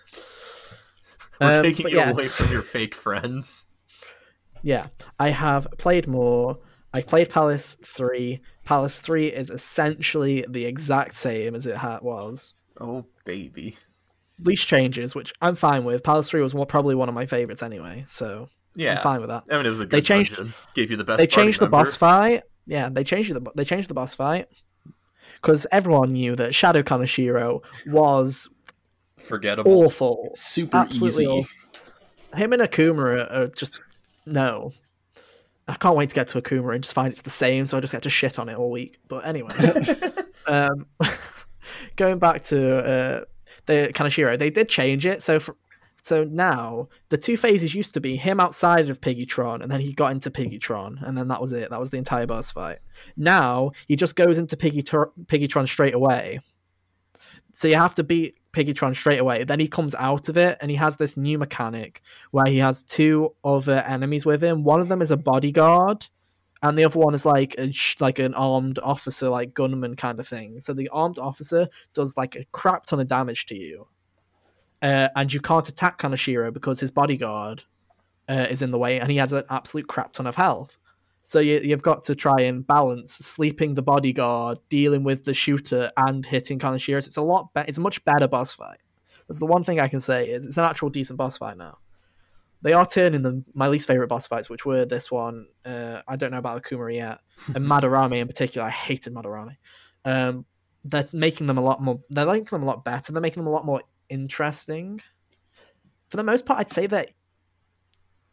[1.39, 2.11] We're Um, taking you yeah.
[2.11, 3.65] away from your fake friends.
[4.61, 4.83] Yeah,
[5.19, 6.59] I have played more.
[6.93, 8.41] I played Palace 3.
[8.65, 12.53] Palace 3 is essentially the exact same as it was.
[12.79, 13.75] Oh baby.
[14.43, 16.03] Least changes, which I'm fine with.
[16.03, 18.95] Palace 3 was probably one of my favorites anyway, so Yeah.
[18.97, 19.43] I'm fine with that.
[19.51, 20.53] I mean, it was a good They changed- dungeon.
[20.73, 21.17] Gave you the best.
[21.19, 21.77] They party changed the member.
[21.77, 22.43] boss fight.
[22.65, 24.47] Yeah, they changed the they changed the boss fight
[25.35, 28.49] because everyone knew that Shadow Kaneshiro was
[29.17, 29.71] Forgettable.
[29.83, 30.31] awful.
[30.35, 31.27] Super Absolutely easy.
[31.27, 32.37] awful.
[32.37, 32.99] Him and Akuma
[33.29, 33.79] are, are just
[34.25, 34.73] no.
[35.67, 37.81] I can't wait to get to Akuma and just find it's the same, so I
[37.81, 38.99] just get to shit on it all week.
[39.07, 39.49] But anyway,
[40.47, 40.85] um,
[41.95, 43.25] going back to uh,
[43.67, 45.21] the Kaneshiro, they did change it.
[45.21, 45.55] So for,
[46.01, 49.93] so now the two phases used to be him outside of Piggytron, and then he
[49.93, 51.69] got into Piggytron, and then that was it.
[51.69, 52.79] That was the entire boss fight.
[53.15, 56.39] Now he just goes into Piggytron, Piggytron straight away.
[57.53, 59.43] So you have to beat Piggytron straight away.
[59.43, 62.83] Then he comes out of it, and he has this new mechanic where he has
[62.83, 64.63] two other enemies with him.
[64.63, 66.07] One of them is a bodyguard,
[66.63, 70.27] and the other one is like a, like an armed officer, like gunman kind of
[70.27, 70.59] thing.
[70.59, 73.87] So the armed officer does like a crap ton of damage to you,
[74.81, 77.63] uh, and you can't attack Kaneshiro because his bodyguard
[78.29, 80.77] uh, is in the way, and he has an absolute crap ton of health.
[81.23, 85.91] So you, you've got to try and balance sleeping the bodyguard, dealing with the shooter,
[85.97, 86.97] and hitting Kaneshiro.
[86.97, 87.53] It's a lot.
[87.53, 88.79] Be- it's a much better boss fight.
[89.27, 91.77] That's the one thing I can say is it's an actual decent boss fight now.
[92.63, 95.47] They are turning them my least favorite boss fights, which were this one.
[95.65, 97.19] Uh, I don't know about Akuma yet,
[97.55, 98.67] and Madarame in particular.
[98.67, 99.57] I hated Madarame.
[100.05, 100.45] Um,
[100.83, 102.01] they're making them a lot more.
[102.09, 103.13] They're making them a lot better.
[103.13, 105.01] They're making them a lot more interesting.
[106.09, 107.11] For the most part, I'd say that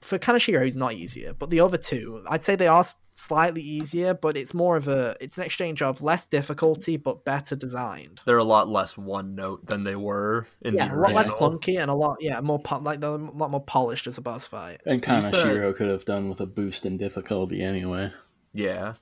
[0.00, 2.84] for Kaneshiro he's not easier, but the other two, I'd say they are
[3.14, 4.14] slightly easier.
[4.14, 5.16] But it's more of a.
[5.20, 8.20] It's an exchange of less difficulty but better designed.
[8.24, 11.30] They're a lot less one note than they were in Yeah, the a lot less
[11.30, 14.20] clunky and a lot yeah more po- like they're a lot more polished as a
[14.22, 14.80] boss fight.
[14.86, 18.12] And You said- Kaneshiro could have done with a boost in difficulty anyway.
[18.54, 18.94] Yeah.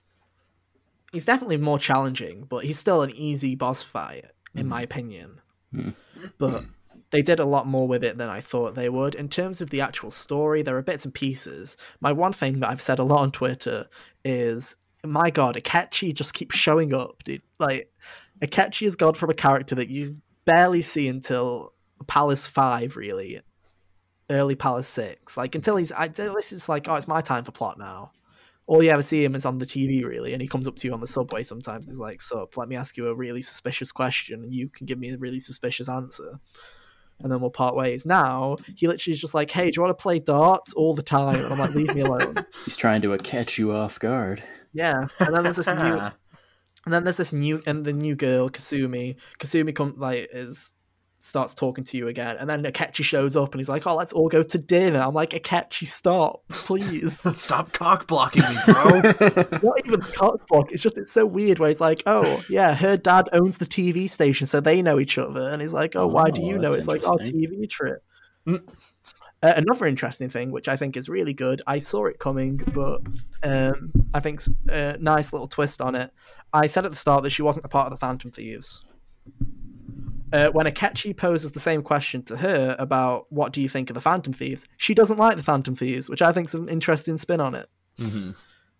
[1.12, 5.40] he's definitely more challenging, but he's still an easy boss fight, in my opinion.
[5.72, 5.90] Hmm.
[6.38, 6.64] But
[7.10, 9.14] they did a lot more with it than I thought they would.
[9.14, 11.76] In terms of the actual story, there are bits and pieces.
[12.00, 13.86] My one thing that I've said a lot on Twitter
[14.24, 17.42] is, my god, Akechi just keeps showing up, dude.
[17.58, 17.92] Like,
[18.42, 21.72] Akechi has gone from a character that you barely see until
[22.06, 23.40] Palace 5, really.
[24.28, 25.36] Early Palace 6.
[25.36, 25.92] Like, until he's.
[25.92, 28.10] I, this is like, oh, it's my time for plot now
[28.66, 30.88] all you ever see him is on the TV, really, and he comes up to
[30.88, 31.86] you on the subway sometimes.
[31.86, 34.98] He's like, "Sup, let me ask you a really suspicious question, and you can give
[34.98, 36.40] me a really suspicious answer."
[37.20, 38.04] And then we'll part ways.
[38.04, 41.02] Now he literally is just like, "Hey, do you want to play darts all the
[41.02, 44.42] time?" And I'm like, "Leave me alone." He's trying to uh, catch you off guard.
[44.72, 45.06] Yeah.
[45.18, 45.98] And then there's this new,
[46.84, 49.16] and then there's this new, and the new girl Kasumi.
[49.38, 50.74] Kasumi come like is
[51.26, 54.12] starts talking to you again, and then Akechi shows up and he's like, "Oh, let's
[54.12, 59.00] all go to dinner." I'm like, "Akechi, stop, please." Stop cock blocking me, bro.
[59.62, 60.72] not even cock block.
[60.72, 64.08] It's just it's so weird where he's like, oh yeah, her dad owns the TV
[64.08, 66.72] station, so they know each other, and he's like, oh, why do Oh, you know?
[66.72, 67.16] It's like, oh.
[67.16, 68.02] TV trip.
[68.46, 68.62] Mm.
[69.42, 73.00] Uh, another interesting thing, which I think is really good, I saw it coming, but
[73.42, 76.10] um, I think a nice little twist on it.
[76.52, 78.82] I said at the start that she wasn't a part of the Phantom Thieves.
[80.32, 83.94] Uh, when Akechi poses the same question to her about what do you think of
[83.94, 87.16] the Phantom Thieves, she doesn't like the Phantom Thieves, which I think is an interesting
[87.16, 87.68] spin on it.
[87.98, 88.30] hmm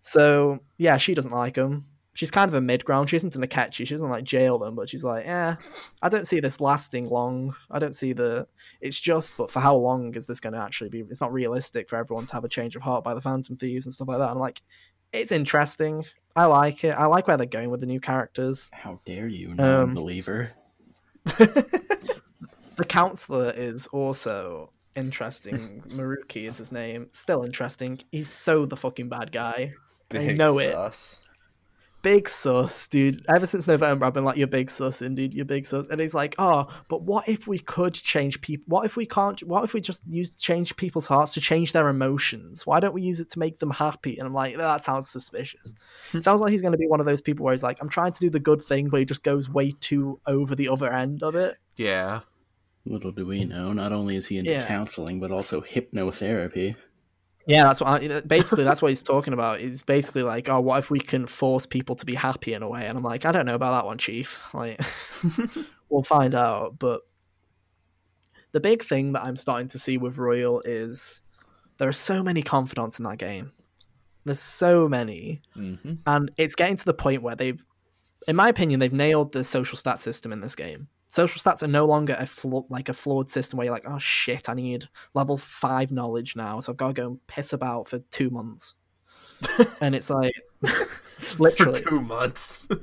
[0.01, 1.85] So yeah, she doesn't like them.
[2.13, 3.09] She's kind of a mid ground.
[3.11, 3.85] She isn't an Akechi.
[3.85, 5.55] She doesn't like jail them, but she's like, eh,
[6.01, 7.55] I don't see this lasting long.
[7.69, 8.47] I don't see the.
[8.81, 11.01] It's just, but for how long is this going to actually be?
[11.01, 13.85] It's not realistic for everyone to have a change of heart by the Phantom Thieves
[13.85, 14.31] and stuff like that.
[14.31, 14.63] I'm like,
[15.13, 16.05] it's interesting.
[16.35, 16.89] I like it.
[16.97, 18.69] I like where they're going with the new characters.
[18.73, 20.49] How dare you, Um, non-believer?
[22.77, 25.83] The counselor is also interesting.
[25.87, 27.09] Maruki is his name.
[27.11, 27.99] Still interesting.
[28.11, 29.73] He's so the fucking bad guy.
[30.11, 30.73] I know it.
[30.73, 31.21] sus.
[32.07, 33.25] Big sus, dude.
[33.27, 35.33] Ever since November, I've been like, "You're big sus, dude.
[35.33, 38.63] You're big sus." And he's like, "Oh, but what if we could change people?
[38.67, 39.39] What if we can't?
[39.43, 42.65] What if we just use change people's hearts to change their emotions?
[42.65, 45.73] Why don't we use it to make them happy?" And I'm like, "That sounds suspicious."
[46.13, 47.89] it sounds like he's going to be one of those people where he's like, "I'm
[47.89, 50.91] trying to do the good thing, but he just goes way too over the other
[50.91, 52.21] end of it." Yeah.
[52.85, 54.65] Little do we know, not only is he into Yeah.
[54.65, 56.75] counseling, but also hypnotherapy.
[57.47, 59.61] Yeah, that's what I, basically that's what he's talking about.
[59.61, 62.67] Is basically like, oh, what if we can force people to be happy in a
[62.67, 62.85] way?
[62.85, 64.43] And I'm like, I don't know about that one, Chief.
[64.53, 64.79] Like,
[65.89, 66.77] we'll find out.
[66.77, 67.01] But
[68.51, 71.21] the big thing that I'm starting to see with Royal is
[71.77, 73.53] there are so many confidants in that game.
[74.25, 75.93] There's so many, Mm-hmm.
[76.05, 77.63] and it's getting to the point where they've,
[78.27, 80.89] in my opinion, they've nailed the social stat system in this game.
[81.09, 83.97] Social stats are no longer a flaw, like a flawed system where you're like, oh
[83.97, 87.87] shit, I need level five knowledge now, so I've got to go and piss about
[87.87, 88.75] for two months.
[89.81, 90.33] and it's like,
[90.63, 92.67] For literally, two months.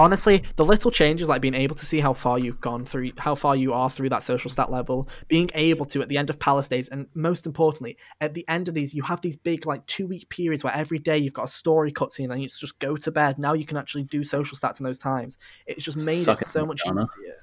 [0.00, 3.34] honestly, the little changes like being able to see how far you've gone through, how
[3.34, 6.38] far you are through that social stat level, being able to at the end of
[6.38, 9.84] Palace days, and most importantly, at the end of these, you have these big like
[9.86, 12.96] two week periods where every day you've got a story cutscene, and you just go
[12.96, 13.38] to bed.
[13.38, 15.38] Now you can actually do social stats in those times.
[15.66, 17.06] It's just made Suck it so much Madonna.
[17.22, 17.36] easier.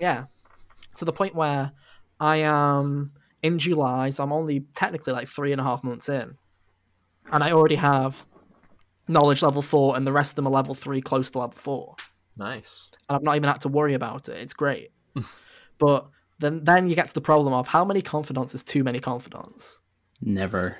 [0.00, 0.24] Yeah,
[0.96, 1.72] to the point where
[2.18, 6.38] I am in July, so I'm only technically like three and a half months in,
[7.30, 8.24] and I already have
[9.08, 11.96] knowledge level four, and the rest of them are level three, close to level four
[12.38, 12.88] nice.
[13.08, 14.38] and I've not even had to worry about it.
[14.38, 14.90] It's great.
[15.78, 19.00] but then then you get to the problem of how many confidants is too many
[19.00, 19.80] confidants.
[20.20, 20.78] Never.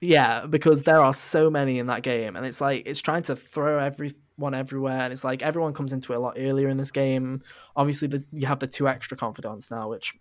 [0.00, 3.36] Yeah, because there are so many in that game, and it's like it's trying to
[3.36, 6.90] throw everyone everywhere, and it's like everyone comes into it a lot earlier in this
[6.90, 7.42] game.
[7.76, 10.14] Obviously, the, you have the two extra confidants now, which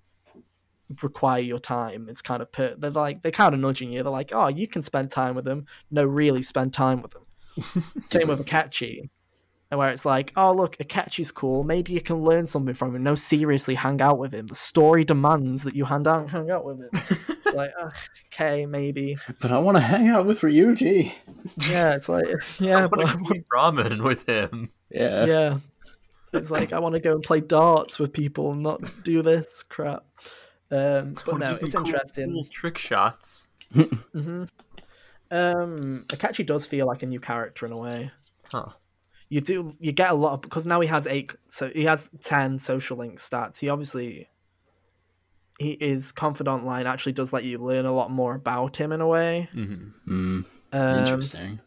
[1.02, 2.08] require your time.
[2.10, 4.04] It's kind of per- they're like they're kind of nudging you.
[4.04, 5.66] They're like, oh, you can spend time with them.
[5.92, 7.24] No, really, spend time with them.
[8.08, 9.10] Same with Akechi,
[9.70, 11.64] where it's like, oh look, Akechi's cool.
[11.64, 13.04] Maybe you can learn something from him.
[13.04, 14.48] No, seriously, hang out with him.
[14.48, 16.90] The story demands that you hang out, hang out with him.
[17.54, 17.92] Like, "Ah,
[18.28, 19.18] okay, maybe.
[19.40, 21.12] But I want to hang out with Ryuji.
[21.70, 22.28] Yeah, it's like,
[22.60, 24.72] yeah, I but I want to eat ramen with him.
[24.92, 25.26] Yeah.
[25.26, 25.58] yeah.
[26.34, 29.64] It's like I want to go and play darts with people and not do this
[29.64, 30.06] crap.
[30.72, 32.32] Um, but Wanna no, it's cool- interesting.
[32.32, 33.48] cool trick shots.
[33.74, 34.44] hmm
[35.32, 38.10] Um, Akechi does feel like a new character in a way.
[38.52, 38.70] Huh.
[39.30, 42.10] You do you get a lot of because now he has eight, so he has
[42.22, 43.60] ten social link stats.
[43.60, 44.28] He obviously
[45.60, 49.02] he is confidant line actually does let you learn a lot more about him in
[49.02, 49.50] a way.
[49.54, 50.40] Mm-hmm.
[50.40, 51.60] Mm, Um, interesting.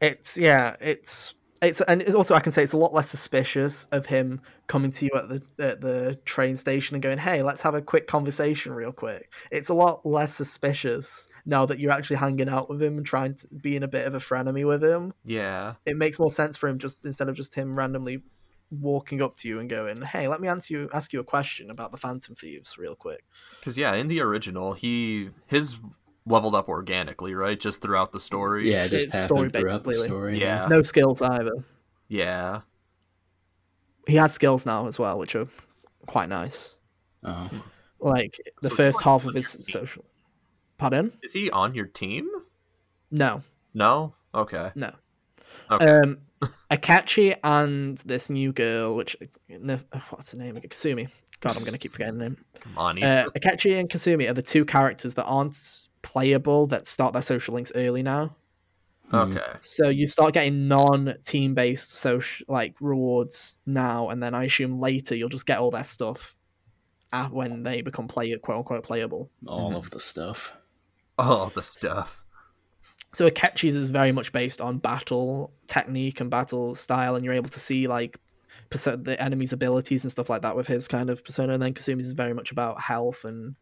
[0.00, 3.86] it's yeah, it's it's and it's also I can say it's a lot less suspicious
[3.86, 7.62] of him coming to you at the at the train station and going, "Hey, let's
[7.62, 12.16] have a quick conversation real quick." It's a lot less suspicious now that you're actually
[12.16, 14.82] hanging out with him and trying to be in a bit of a frenemy with
[14.82, 15.14] him.
[15.24, 15.74] Yeah.
[15.86, 18.22] It makes more sense for him just instead of just him randomly
[18.70, 21.70] walking up to you and going, "Hey, let me answer you ask you a question
[21.70, 23.24] about the Phantom Thieves real quick."
[23.60, 25.78] Because yeah, in the original, he his
[26.26, 27.58] leveled up organically, right?
[27.58, 28.70] Just throughout the story.
[28.72, 30.40] Yeah, it just it's happened story-based throughout the story.
[30.40, 30.66] Yeah.
[30.68, 31.52] No skills either.
[32.08, 32.62] Yeah.
[34.06, 35.48] He has skills now as well, which are
[36.06, 36.74] quite nice.
[37.24, 37.48] Oh.
[37.98, 39.86] like the So first like half of his your team?
[39.86, 40.04] social.
[40.78, 41.12] Pardon?
[41.22, 42.28] Is he on your team?
[43.10, 43.42] No,
[43.74, 44.14] No.
[44.34, 44.70] Okay.
[44.74, 44.92] no.
[45.70, 45.86] Okay.
[45.88, 46.18] Um,
[46.70, 49.16] Akechi and this new girl, which
[50.10, 50.56] what's her name?
[50.56, 51.08] Kasumi.
[51.40, 52.44] God, I'm gonna keep forgetting the name.
[52.60, 53.02] Come on.
[53.02, 55.54] Uh, Akechi and Kasumi are the two characters that aren't
[56.06, 58.36] playable that start their social links early now.
[59.12, 59.40] okay.
[59.60, 65.14] So you start getting non-team based social like rewards now, and then I assume later
[65.14, 66.34] you'll just get all their stuff
[67.12, 69.30] uh, when they become play quote unquote playable.
[69.46, 69.76] All Mm-hmm.
[69.76, 70.54] of the stuff.
[71.18, 72.22] All the stuff.
[73.14, 77.48] So Akechi's is very much based on battle technique and battle style, and you're able
[77.50, 78.18] to see like
[78.70, 81.54] perso- the enemy's abilities and stuff like that with his kind of persona.
[81.54, 83.54] And then Kasumi's is very much about health and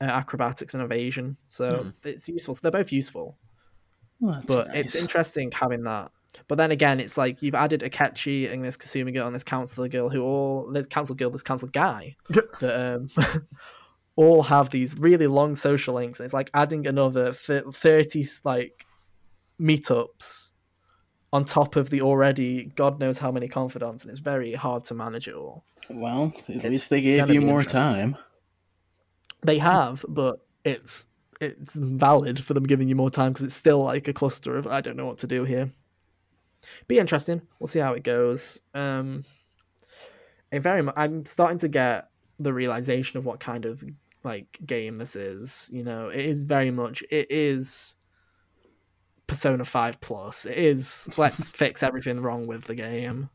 [0.00, 1.36] uh, acrobatics and evasion.
[1.46, 2.08] So Hmm.
[2.08, 2.54] it's useful.
[2.54, 3.38] So they're both useful,
[4.20, 4.76] Well, but nice.
[4.76, 6.10] it's interesting having that.
[6.48, 9.88] But then again, it's like you've added Akechi and this Kasumi girl and this counselor
[9.88, 12.14] girl who all this council girl, this council guy
[12.60, 13.08] that um,
[14.16, 16.20] all have these really long social links.
[16.20, 18.86] And it's like adding another thirty like
[19.60, 20.50] meetups
[21.32, 24.94] on top of the already God knows how many confidants, and it's very hard to
[24.94, 25.64] manage it all.
[25.88, 28.16] well, at it's least they gave you more time.
[29.42, 31.06] They have, but it's
[31.40, 34.66] it's valid for them giving you more time because it's still like a cluster of
[34.66, 35.72] I don't know what to do here.
[36.88, 37.40] Be interesting.
[37.58, 38.58] We'll see how it goes.
[38.74, 39.24] Um,
[40.52, 40.94] it very much.
[40.96, 43.82] I'm starting to get the realization of what kind of
[44.24, 45.70] like game this is.
[45.72, 47.02] You know, it is very much.
[47.10, 47.96] It is
[49.26, 50.44] Persona Five Plus.
[50.44, 51.08] It is.
[51.16, 53.30] Let's fix everything wrong with the game.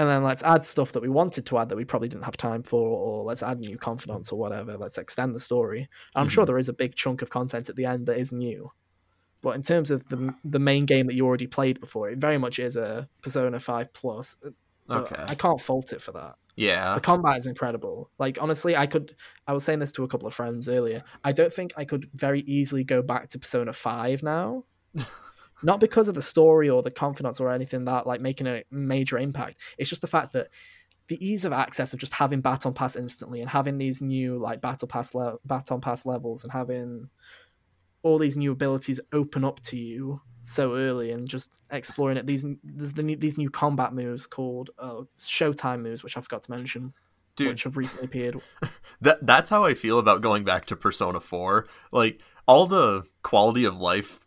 [0.00, 2.38] And then let's add stuff that we wanted to add that we probably didn't have
[2.38, 4.78] time for, or let's add new confidants or whatever.
[4.78, 5.90] Let's extend the story.
[6.14, 6.52] I'm sure mm-hmm.
[6.52, 8.72] there is a big chunk of content at the end that is new.
[9.42, 12.38] But in terms of the the main game that you already played before, it very
[12.38, 14.38] much is a Persona 5 Plus.
[14.88, 15.22] Okay.
[15.28, 16.36] I can't fault it for that.
[16.56, 16.94] Yeah.
[16.94, 18.10] The combat is incredible.
[18.18, 19.14] Like honestly, I could.
[19.46, 21.04] I was saying this to a couple of friends earlier.
[21.22, 24.64] I don't think I could very easily go back to Persona Five now.
[25.62, 29.18] Not because of the story or the confidence or anything that like making a major
[29.18, 29.56] impact.
[29.78, 30.48] It's just the fact that
[31.08, 34.60] the ease of access of just having Baton Pass instantly and having these new like
[34.60, 37.10] Battle Pass le- Baton Pass levels and having
[38.02, 42.26] all these new abilities open up to you so early and just exploring it.
[42.26, 46.44] These there's the new, these new combat moves called uh, Showtime moves, which I forgot
[46.44, 46.94] to mention,
[47.36, 47.48] Dude.
[47.48, 48.40] which have recently appeared.
[49.02, 51.66] That that's how I feel about going back to Persona 4.
[51.90, 54.20] Like all the quality of life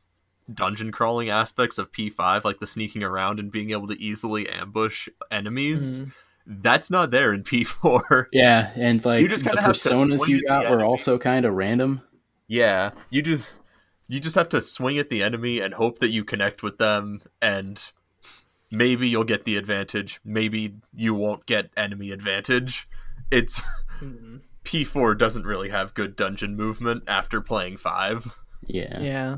[0.51, 5.07] dungeon crawling aspects of P5, like the sneaking around and being able to easily ambush
[5.31, 6.11] enemies, Mhm.
[6.45, 8.27] that's not there in P4.
[8.31, 11.17] Yeah, and like You just the kinda have personas you at the got were also
[11.17, 12.01] kind of random.
[12.47, 13.45] Yeah, you just
[14.07, 17.21] you just have to swing at the enemy and hope that you connect with them
[17.41, 17.91] and
[18.69, 22.87] maybe you'll get the advantage, maybe you won't get enemy advantage.
[23.31, 23.61] It's
[24.01, 24.41] Mhm.
[24.65, 28.33] P4 doesn't really have good dungeon movement after playing 5.
[28.65, 28.99] Yeah.
[29.01, 29.37] Yeah,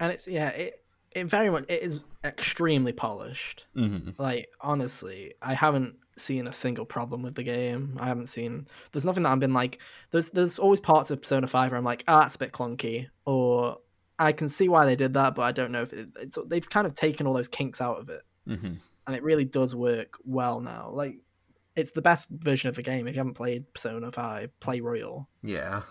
[0.00, 3.66] and it's yeah it it very much it is extremely polished.
[3.76, 4.18] Mhm.
[4.18, 9.06] like honestly i haven't seen a single problem with the game i haven't seen there's
[9.06, 9.78] nothing that i've been like
[10.10, 13.08] there's there's always parts of persona 5 where i'm like ah that's a bit clunky
[13.24, 13.78] or
[14.18, 16.68] i can see why they did that but i don't know if it, it's they've
[16.68, 18.76] kind of taken all those kinks out of it Mhm.
[19.06, 21.16] and it really does work well now like
[21.76, 25.26] it's the best version of the game if you haven't played persona 5 play royal
[25.42, 25.82] Yeah.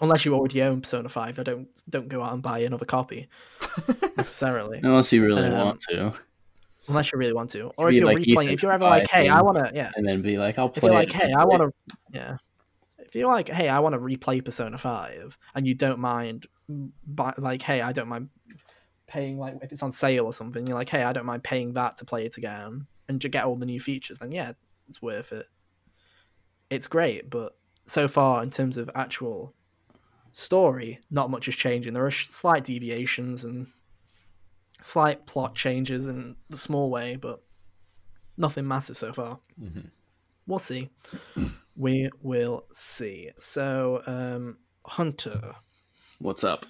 [0.00, 3.28] Unless you already own persona 5 i don't don't go out and buy another copy
[4.16, 6.12] necessarily Unless you really Um, want to,
[6.88, 9.28] unless you really want to or if you're like replaying if you're ever like hey
[9.28, 11.32] i want to yeah and then be like, "I'll if play." you're like, it hey,
[11.32, 12.36] I want to, yeah.
[12.98, 16.46] If you're like, hey, I want to replay Persona Five, and you don't mind,
[17.06, 18.30] buy, like, hey, I don't mind
[19.06, 21.74] paying, like, if it's on sale or something, you're like, hey, I don't mind paying
[21.74, 24.16] that to play it again and to get all the new features.
[24.18, 24.52] Then yeah,
[24.88, 25.44] it's worth it.
[26.70, 29.52] It's great, but so far in terms of actual
[30.32, 31.94] story, not much is changing.
[31.94, 33.66] There are slight deviations and
[34.82, 37.42] slight plot changes in the small way, but
[38.36, 39.90] nothing massive so far Mhm.
[40.46, 40.88] we'll see.
[41.76, 43.30] we will see.
[43.38, 45.54] So, um, Hunter,
[46.18, 46.66] What's up?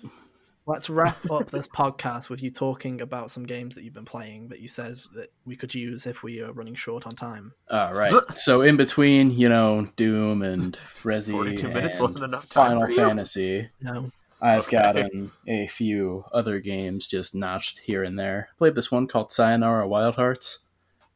[0.66, 4.48] Let's wrap up this podcast with you talking about some games that you've been playing
[4.48, 7.52] that you said that we could use if we are running short on time.
[7.70, 8.12] All right.
[8.36, 12.94] so in between, you know, Doom and Resi 42 minutes wasn't enough time Final for?
[12.94, 14.10] Fantasy, No,
[14.40, 14.76] I've Okay.
[14.78, 18.48] gotten a few other games just notched here and there.
[18.58, 20.60] Played this one called Sayonara Wild Hearts,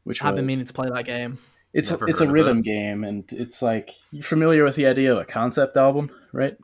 [0.04, 1.38] which I've been meaning to play that game.
[1.72, 2.64] It's Never a, it's a rhythm it.
[2.64, 6.56] game, and it's like you're familiar with the idea of a concept album, right?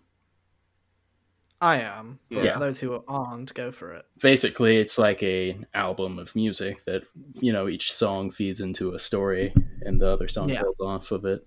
[1.63, 2.55] I am, but Yeah.
[2.55, 4.05] for those who aren't, go for it.
[4.21, 7.05] Basically, it's like a album of music that
[7.41, 9.53] you know each song feeds into a story,
[9.83, 10.63] and the other song Yeah.
[10.63, 11.47] builds off of it.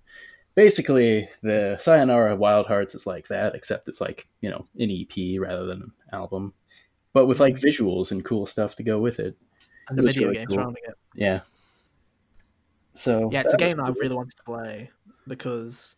[0.56, 5.38] Basically, the Sayonara Wild Hearts is like that, except it's like you know an EP
[5.38, 6.54] rather than an album,
[7.12, 7.68] but with like mm-hmm.
[7.68, 9.36] visuals and cool stuff to go with it.
[9.90, 10.56] And It the video really games cool.
[10.56, 10.96] surrounding it.
[11.14, 11.42] Yeah.
[12.94, 14.92] So Yeah, it's a game that I've really wanted to play
[15.28, 15.98] because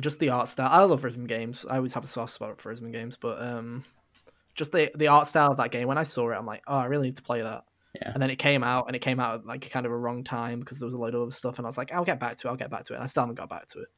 [0.00, 0.68] just the art style.
[0.70, 1.64] I love rhythm games.
[1.68, 3.84] I always have a soft spot for rhythm games, but um,
[4.54, 5.88] just the the art style of that game.
[5.88, 7.64] When I saw it, I'm like, oh, I really need to play that.
[8.00, 8.12] Yeah.
[8.12, 10.22] And then it came out, and it came out at like kind of a wrong
[10.24, 12.20] time because there was a load of other stuff, and I was like, I'll get
[12.20, 12.50] back to it.
[12.50, 12.96] I'll get back to it.
[12.96, 13.88] And I still haven't got back to it.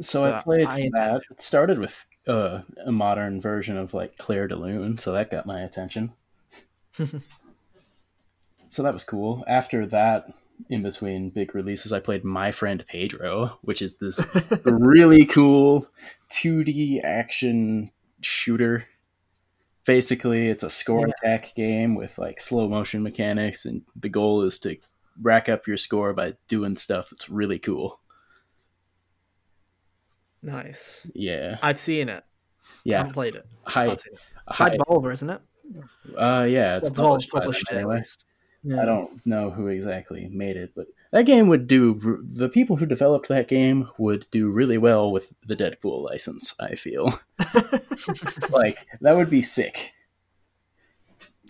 [0.00, 1.22] So, So I played I that.
[1.30, 5.46] It started with uh, a modern version of like Clair de Lune, so that got
[5.46, 6.12] my attention.
[8.68, 9.44] so that was cool.
[9.46, 10.32] After that,
[10.68, 14.20] in between big releases, I played My Friend Pedro, which is this
[14.64, 15.86] really cool
[16.30, 17.90] 2D action
[18.20, 18.86] shooter.
[19.86, 21.14] Basically, it's a score Yeah.
[21.22, 24.76] attack game with like slow motion mechanics, and the goal is to
[25.20, 28.00] rack up your score by doing stuff that's really cool.
[30.42, 31.06] Nice.
[31.14, 32.24] Yeah, I've seen it.
[32.24, 32.98] I yeah.
[32.98, 33.46] haven't played it.
[33.64, 34.20] Hi, I've seen it.
[34.48, 35.40] It's by hi- Devolver, isn't it?
[36.16, 38.24] Uh, yeah, it's published, Devolver by published it least.
[38.62, 38.82] Yeah.
[38.82, 41.94] I don't know who exactly made it, but that game would do.
[42.22, 46.54] The people who developed that game would do really well with the Deadpool license.
[46.60, 47.14] I feel
[48.50, 49.94] like that would be sick.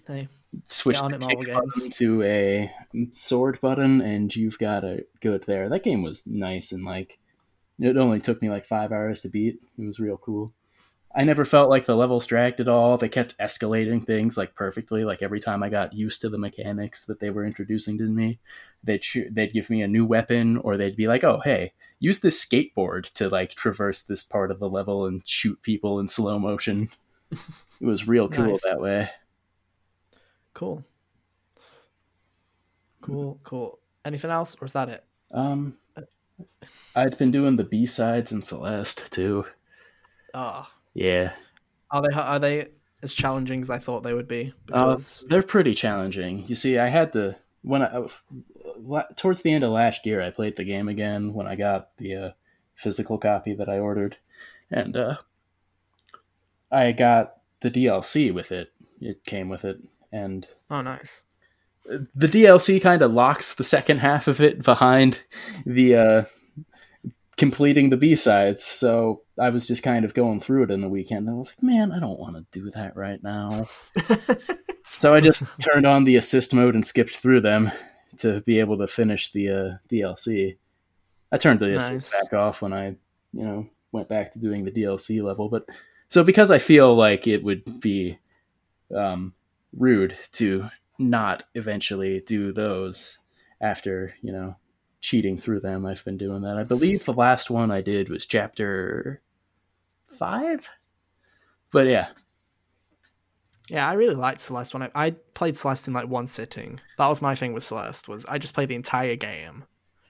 [0.06, 0.28] Hey,
[0.64, 2.72] Switch the kick button to a
[3.12, 5.68] sword button, and you've got a good there.
[5.68, 7.18] That game was nice and like
[7.78, 9.60] it only took me like five hours to beat.
[9.78, 10.52] It was real cool.
[11.12, 12.96] I never felt like the levels dragged at all.
[12.96, 15.04] They kept escalating things like perfectly.
[15.04, 18.38] Like every time I got used to the mechanics that they were introducing to me,
[18.84, 22.44] they'd they'd give me a new weapon, or they'd be like, "Oh, hey, use this
[22.44, 26.88] skateboard to like traverse this part of the level and shoot people in slow motion."
[27.80, 28.62] It was real cool Nice.
[28.62, 29.10] that way.
[30.54, 30.84] cool.
[33.00, 33.78] Cool, cool.
[34.04, 35.04] Anything else, or is that it?
[35.32, 35.76] Um,
[36.94, 39.46] I'd been doing the B sides in Celeste too.
[40.34, 41.32] Oh, Yeah,
[41.90, 42.68] are they are they
[43.02, 44.52] as challenging as I thought they would be?
[44.72, 46.44] uh, they're pretty challenging.
[46.46, 48.06] You see, I had to when I
[49.16, 52.14] towards the end of last year, I played the game again when I got the
[52.14, 52.30] uh,
[52.74, 54.16] physical copy that I ordered,
[54.70, 55.16] and uh,
[56.70, 58.72] I got the DLC with it.
[59.00, 59.80] It came with it,
[60.12, 61.22] and oh, nice.
[61.86, 65.22] the DLC kind of locks the second half of it behind
[65.64, 66.24] the uh,
[67.40, 68.62] completing the B sides.
[68.62, 71.26] So I was just kind of going through it in the weekend.
[71.26, 73.66] And I was like, man, I don't want to do that right now.
[74.86, 77.72] so I just turned on the assist mode and skipped through them
[78.18, 80.58] to be able to finish the uh, DLC.
[81.32, 82.88] I turned the assist back off when I,
[83.32, 85.48] you know, went back to doing the DLC level.
[85.48, 85.64] But
[86.08, 88.18] so because I feel like it would be
[88.94, 89.32] um,
[89.72, 90.68] rude to
[90.98, 93.18] not eventually do those
[93.62, 94.56] after you know
[95.00, 95.86] cheating through them.
[95.86, 96.56] I've been doing that.
[96.56, 99.20] I believe the last one i did was chapter
[100.18, 100.68] five.
[101.72, 102.08] But yeah.
[103.68, 106.80] Yeah, I really liked Celeste when I, I played Celeste in like one sitting.
[106.98, 109.64] That was my thing with Celeste was I just played the entire game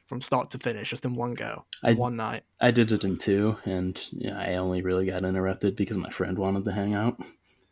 [0.07, 2.43] from start to finish just in one go, I- one night.
[2.61, 6.37] i did it in two and yeah, i only really got interrupted because my friend
[6.37, 7.17] wanted to hang out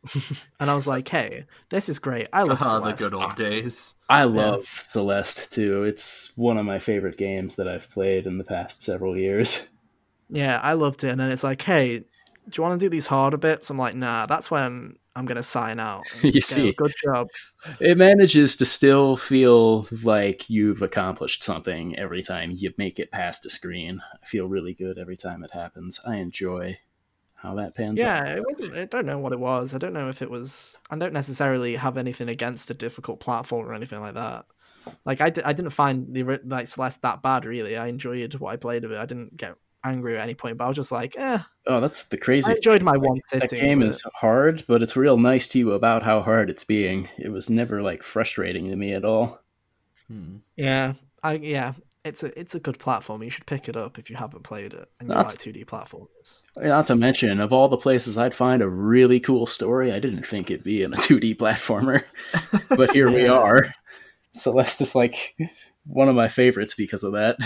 [0.61, 2.29] And I was like, hey, this is great.
[2.33, 3.95] I love Ah, the good old days.
[4.09, 8.45] i love celeste too it's one of my favorite games that i've played in the
[8.45, 9.69] past several years
[10.31, 11.09] Yeah, I loved it.
[11.09, 12.05] And then it's like, hey, do
[12.57, 13.71] you want to do these harder bits?
[13.71, 16.05] I'm like, nah, that's when I'm going to sign out.
[16.23, 16.73] You Go, see.
[16.73, 17.29] good job.
[17.81, 23.47] it manages to still feel like you've accomplished something every time you make it past
[23.47, 24.03] a screen.
[24.23, 26.01] I feel really good every time it happens.
[26.07, 26.79] I enjoy
[27.41, 28.05] how that pans out.
[28.27, 28.39] Yeah, out.
[28.39, 29.73] it wasn't, I don't know what it was.
[29.73, 30.77] I don't know if it was.
[30.91, 34.45] I don't necessarily have anything against a difficult platform or anything like that.
[35.05, 37.77] Like I, di- I didn't find the like Celeste that bad really.
[37.77, 38.99] I enjoyed what I played of it.
[38.99, 41.39] I didn't get angry at any point, but I was just like, eh.
[41.67, 42.47] Oh, that's the crazy.
[42.47, 42.57] I thing.
[42.57, 46.03] enjoyed my Like, one That game is hard, but it's real nice to you about
[46.03, 47.09] how hard it's being.
[47.19, 49.41] It was never like frustrating to me at all.
[50.09, 50.39] Hmm.
[50.57, 51.75] Yeah, I yeah.
[52.05, 53.23] It's a it's a good platform.
[53.23, 55.65] You should pick it up if you haven't played it and you like two D
[55.65, 56.41] platformers.
[56.57, 60.25] Not to mention, of all the places I'd find a really cool story, I didn't
[60.25, 62.03] think it'd be in a 2D platformer.
[62.77, 63.67] but here we are.
[64.35, 65.37] Celeste is like
[65.87, 67.37] one of my favorites because of that.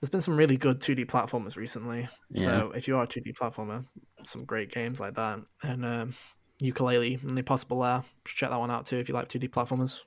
[0.00, 2.08] There's been some really good 2D platformers recently.
[2.30, 2.44] Yeah.
[2.44, 3.86] So if you are a 2D platformer,
[4.24, 5.40] some great games like that.
[5.62, 6.14] And um,
[6.62, 10.00] Yooka-Laylee and the Impossible Lair, check that one out too if you like 2D platformers.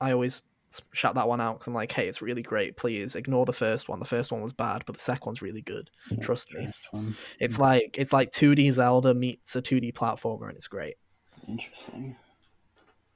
[0.00, 0.42] I always
[0.92, 2.76] shout that one out because I'm like, hey, it's really great.
[2.76, 3.98] Please ignore the first one.
[3.98, 5.90] The first one was bad, but the second one's really good.
[6.20, 6.70] Trust me.
[7.38, 10.96] It's like it's like 2D Zelda meets a 2D platformer, and it's great.
[11.48, 12.16] Interesting.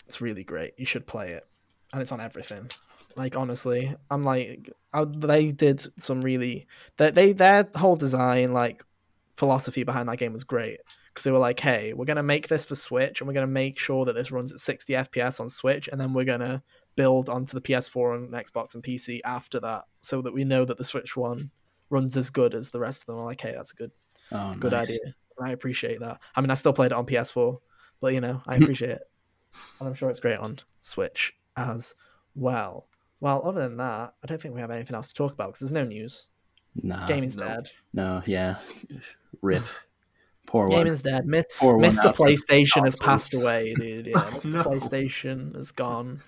[0.06, 0.74] It's really great.
[0.76, 1.46] You should play it,
[1.92, 2.70] and it's on everything.
[3.16, 6.66] Like honestly, I'm like, I, they did some really
[6.98, 8.84] they, they their whole design like
[9.36, 12.66] philosophy behind that game was great because they were like, hey, we're gonna make this
[12.66, 15.88] for Switch, and we're gonna make sure that this runs at 60 FPS on Switch,
[15.88, 16.62] and then we're gonna
[16.96, 20.78] build onto the PS4 and Xbox and PC after that, so that we know that
[20.78, 21.50] the Switch one
[21.90, 23.18] runs as good as the rest of them.
[23.18, 23.90] I'm like, hey, that's a good
[24.32, 24.90] Oh, good nice.
[24.90, 25.14] idea.
[25.38, 26.18] And I appreciate that.
[26.34, 27.60] I mean, I still played it on PS4,
[28.00, 29.10] but you know, I appreciate it,
[29.78, 31.94] and I'm sure it's great on Switch as
[32.34, 32.88] well.
[33.20, 35.60] Well, other than that, I don't think we have anything else to talk about because
[35.60, 36.26] there's no news.
[36.82, 37.46] Nah, Gaming's no.
[37.46, 37.70] dead.
[37.94, 38.56] no, yeah.
[39.42, 39.62] Rip.
[40.46, 40.78] Poor one.
[40.78, 41.24] Gaming's dead.
[41.58, 42.14] Poor Mr.
[42.14, 44.06] PlayStation has passed away, dude.
[44.08, 44.52] Yeah, Mr.
[44.52, 44.62] No.
[44.64, 46.20] PlayStation has gone.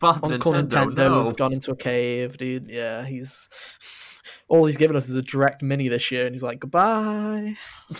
[0.00, 1.22] Bob Uncle Nintendo, Nintendo, no.
[1.22, 2.70] has gone into a cave, dude.
[2.70, 3.48] Yeah, he's
[4.48, 7.56] all he's given us is a direct mini this year, and he's like, goodbye.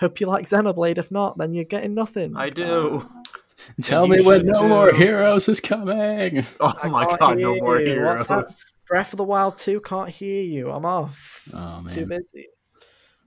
[0.00, 0.98] Hope you like Xenoblade.
[0.98, 2.36] If not, then you're getting nothing.
[2.36, 3.08] I do.
[3.82, 6.44] Tell me when should no more heroes is coming.
[6.60, 8.02] Oh I my god, no more you.
[8.02, 8.34] What's that?
[8.34, 8.76] heroes.
[8.86, 10.70] Breath of the Wild 2 can't hear you.
[10.70, 11.48] I'm off.
[11.52, 12.48] Oh Too busy.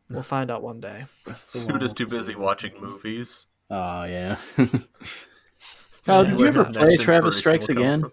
[0.09, 1.05] We'll find out one day.
[1.47, 3.47] Suda's too busy watching movies.
[3.69, 4.37] Oh yeah.
[6.09, 8.01] So Oh, did you ever play Travis Strikes Again?
[8.01, 8.11] from.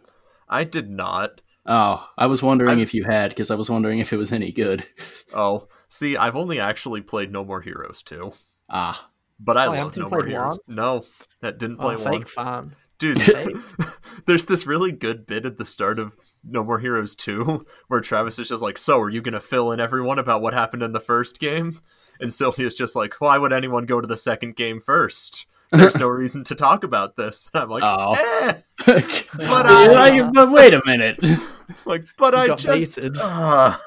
[0.48, 1.40] I did not.
[1.66, 4.32] oh, I was wondering I- if you had because I was wondering if it was
[4.32, 4.84] any good.
[5.34, 8.32] Oh, see, I've only actually played No More Heroes 2.
[8.70, 10.58] Ah, But I Oh, love haven't No More played Heroes.
[10.68, 11.04] No,
[11.42, 12.12] that didn't play Oh, one.
[12.20, 12.76] fake fan.
[12.98, 13.18] Dude,
[14.26, 18.38] there's this really good bit at the start of No More Heroes 2 where Travis
[18.38, 20.92] is just like, So, are you going to fill in everyone about what happened in
[20.92, 21.80] the first game?
[22.20, 25.46] And Sylvia's just like, Why would anyone go to the second game first?
[25.72, 27.50] There's no reason to talk about this.
[27.54, 28.14] And I'm like, Oh.
[28.14, 28.54] eh.
[28.86, 31.18] but, I- but wait a minute.
[31.84, 32.94] Like, but I got just.
[32.94, 33.16] baited.
[33.20, 33.82] Ah.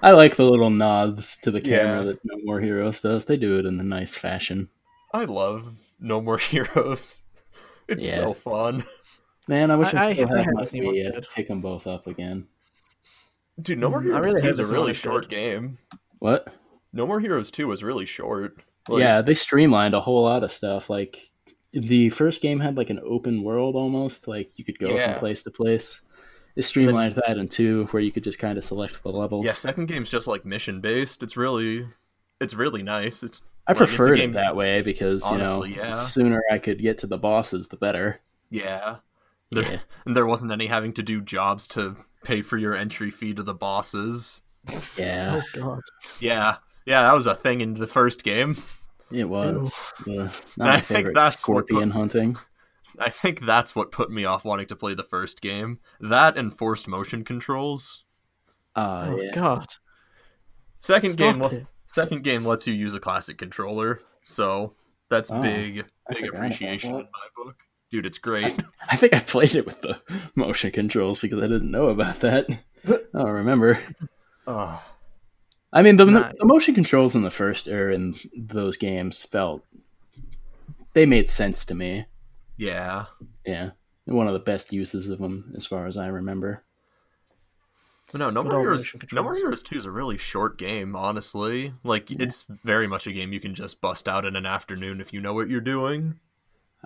[0.00, 2.02] I like the little nods to the camera Yeah.
[2.12, 3.24] that No More Heroes does.
[3.24, 4.68] They do it in a nice fashion.
[5.12, 7.22] I love No More Heroes.
[7.88, 8.14] It's Yeah.
[8.14, 8.84] so fun.
[9.48, 11.16] Man, I wish I, I- I- still I had heard my this new Wii.
[11.16, 12.46] I'd pick them both up again.
[13.60, 15.30] Dude, No More Mm, I Heroes really 2 hope is a really short good.
[15.30, 15.78] game.
[16.20, 16.54] What?
[16.92, 18.62] No More Heroes 2 was really short.
[18.88, 20.90] Like, yeah, they streamlined a whole lot of stuff.
[20.90, 21.30] Like
[21.72, 25.12] the first game had like an open world almost, like you could go Yeah.
[25.12, 26.00] from place to place.
[26.54, 29.44] They streamlined that in two, where you could just kind of select the levels.
[29.46, 31.22] Yeah, second game's just like mission based.
[31.22, 31.86] It's really
[32.40, 33.22] it's really nice.
[33.22, 35.88] It's I like, preferred game- it that way because Honestly, you know yeah.
[35.88, 38.20] the sooner I could get to the bosses, the better.
[38.50, 38.96] yeah.
[39.50, 39.78] There, Yeah.
[40.06, 43.42] And there wasn't any having to do jobs to pay for your entry fee to
[43.42, 44.42] the bosses.
[44.98, 45.80] Yeah, Oh god.
[46.20, 46.56] Yeah.
[46.86, 48.56] Yeah, that was a thing in the first game.
[49.10, 49.80] it was.
[50.06, 52.36] Yeah, And not I my think favorite that's scorpion put- hunting.
[52.98, 55.80] I think that's what put me off wanting to play the first game.
[56.00, 58.04] That and forced motion controls.
[58.76, 59.32] Uh, Oh yeah.
[59.32, 59.66] god.
[60.78, 61.66] Second Stop game, it.
[61.86, 64.74] second game lets you use a classic controller, so
[65.08, 67.56] that's Oh, big, big appreciation in my book.
[67.90, 68.56] Dude, it's great.
[68.90, 70.00] I think I played it with the
[70.34, 72.46] motion controls because I didn't know about that.
[72.86, 73.78] I don't remember.
[74.46, 74.82] oh,
[75.74, 76.32] I mean, the, Nice.
[76.38, 79.64] the motion controls in the first or in those games felt
[80.92, 82.06] they made sense to me.
[82.56, 83.06] yeah,
[83.44, 83.70] Yeah,
[84.06, 86.62] one of the best uses of them, as far as I remember.
[88.12, 88.86] But no, No More Heroes.
[89.12, 89.34] No More.
[89.34, 91.72] Heroes Two is a really short game, honestly.
[91.82, 95.12] Like it's very much a game you can just bust out in an afternoon if
[95.12, 96.20] you know what you're doing.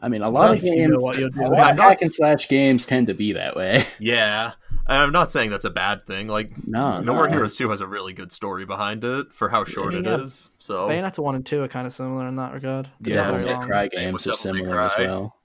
[0.01, 1.51] I mean, a lot Well, of if you know games, what you're a doing.
[1.51, 3.85] lot of I'm not hack and slash games tend to be that way.
[3.99, 6.29] Yeah, and I'm not saying that's a bad thing.
[6.29, 7.35] Like no, No More no.
[7.35, 10.21] Heroes Two has a really good story behind it for how short it Yeah.
[10.21, 10.51] is.
[10.59, 12.89] So Bayonetta one and two are kind of similar in that regard.
[13.01, 13.67] The Yeah, Devil May.
[13.67, 15.37] Cry games are Devil May similar as well.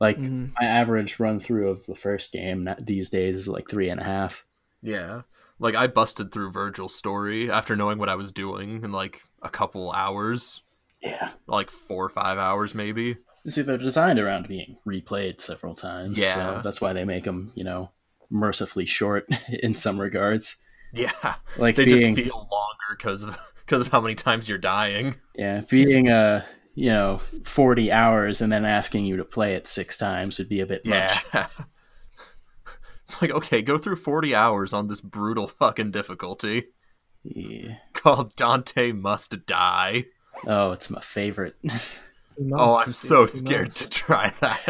[0.00, 0.52] Like Mhm.
[0.60, 4.04] my average run through of the first game these days is like three and a
[4.04, 4.44] half.
[4.82, 5.22] Yeah.
[5.58, 9.48] Like I busted through Vergil's story after knowing what I was doing in like a
[9.50, 10.62] couple hours,
[11.02, 11.30] Yeah.
[11.48, 13.16] like 4 or 5 hours maybe.
[13.48, 16.20] See, they're designed around being replayed several times.
[16.22, 16.34] Yeah.
[16.34, 17.90] So that's why they make them, you know,
[18.30, 20.56] mercifully short in some regards.
[20.92, 21.12] Yeah.
[21.56, 25.16] Like They being, just feel longer cuz of cuz of how many times you're dying.
[25.34, 29.98] yeah, being a you know, forty hours and then asking you to play it six
[29.98, 31.12] times would be a bit Yeah.
[31.34, 31.46] much.
[33.02, 36.64] it's like, okay, go through 40 hours on this brutal fucking difficulty
[37.24, 37.76] Yeah.
[37.94, 40.04] called Dante Must Die.
[40.46, 41.54] Oh, it's my favorite.
[42.52, 44.60] Oh, I'm so scared to try that.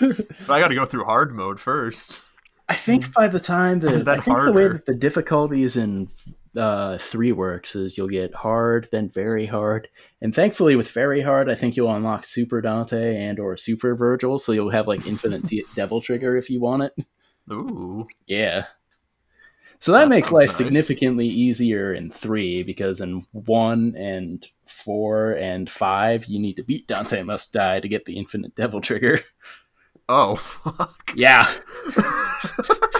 [0.00, 2.20] but I got to go through hard mode first.
[2.68, 6.08] I think by the time the I think the way that the difficulties in
[6.56, 9.88] uh, three works is you'll get hard, then very hard,
[10.20, 14.38] and thankfully with very hard, I think you'll unlock Super Dante and or Super Vergil,
[14.38, 17.06] so you'll have like infinite de- Devil Trigger if you want it.
[17.50, 18.06] Ooh.
[18.26, 18.64] Yeah.
[19.80, 20.56] So that, That makes life nice.
[20.56, 26.88] significantly easier in three because in one and four and five you need to beat
[26.88, 29.20] Dante Must Die to get the infinite Devil Trigger.
[30.08, 31.12] Oh, fuck.
[31.14, 31.46] Yeah.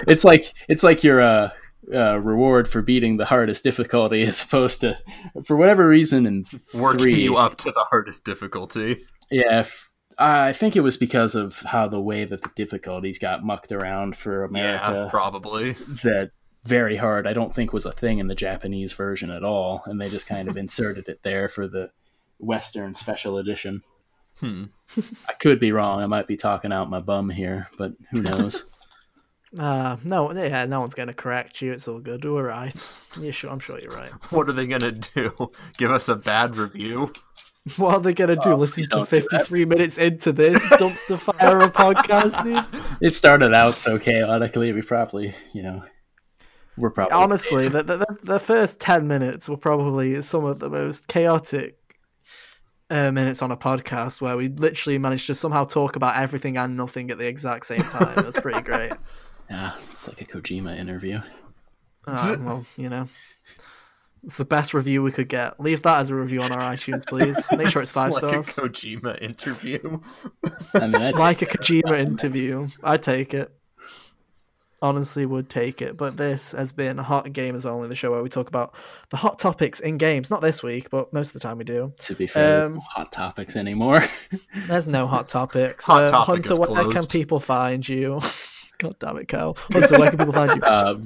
[0.06, 1.50] it's like it's like your uh,
[1.92, 4.98] uh, reward for beating the hardest difficulty as opposed to
[5.44, 6.44] for whatever reason in
[6.74, 7.22] Working three.
[7.22, 8.98] you up to the hardest difficulty.
[9.30, 9.64] Yeah,
[10.18, 14.16] I think it was because of how the way that the difficulties got mucked around
[14.16, 15.02] for America.
[15.04, 15.72] Yeah, probably.
[16.02, 16.30] that
[16.64, 20.00] very hard I don't think was a thing in the Japanese version at all, and
[20.00, 21.90] they just kind of inserted it there for the
[22.38, 23.82] Western special edition.
[24.41, 24.64] Hmm.
[25.28, 26.01] I could be wrong.
[26.01, 28.66] I might be talking out my bum here, but who knows?
[29.59, 31.72] Uh, no, yeah, no one's going to correct you.
[31.72, 32.22] It's all good.
[32.22, 32.93] We're right.
[33.18, 33.51] Yeah, sure.
[33.51, 34.12] I'm sure you're right.
[34.30, 35.51] What are they gonna do?
[35.78, 37.14] Give us a bad review?
[37.76, 38.53] What are they going to do?
[38.53, 39.30] Oh, Listen to don't do that.
[39.30, 42.82] 53 minutes into this dumpster fire of podcast, dude?
[43.03, 44.72] it started out so chaotically.
[44.72, 45.82] We probably, you know,
[46.78, 51.09] we're probably Honestly, the, the, the first 10 minutes were probably some of the most
[51.09, 51.76] chaotic
[52.91, 56.76] uh, minutes on a podcast where we literally managed to somehow talk about everything and
[56.76, 58.14] nothing at the exact same time.
[58.16, 58.93] That's pretty great.
[59.51, 61.22] Yeah, it's like a Kojima interview.
[62.07, 63.09] Uh, well, you know.
[64.22, 65.59] It's the best review we could get.
[65.59, 67.39] Leave that as a review on our iTunes, please.
[67.57, 68.49] Make sure it's five like stars.
[68.49, 70.01] a Kojima interview.
[70.74, 72.68] I mean, like a Kojima interview.
[72.82, 73.51] I'd take it.
[74.80, 75.96] Honestly, would take it.
[75.96, 78.74] But this has been Hot Gamers Only, the show where we talk about
[79.10, 80.30] the hot topics in games.
[80.30, 81.92] Not this week, but most of the time we do.
[82.02, 84.04] to be fair, um, no hot topics anymore.
[84.68, 85.84] There's no hot topics.
[85.86, 88.20] Hot Um, topic Hunter, is where can people find you?
[88.78, 89.56] God damn it, Kyle.
[89.72, 90.62] Hunter, where can people find you?
[90.62, 90.98] uh,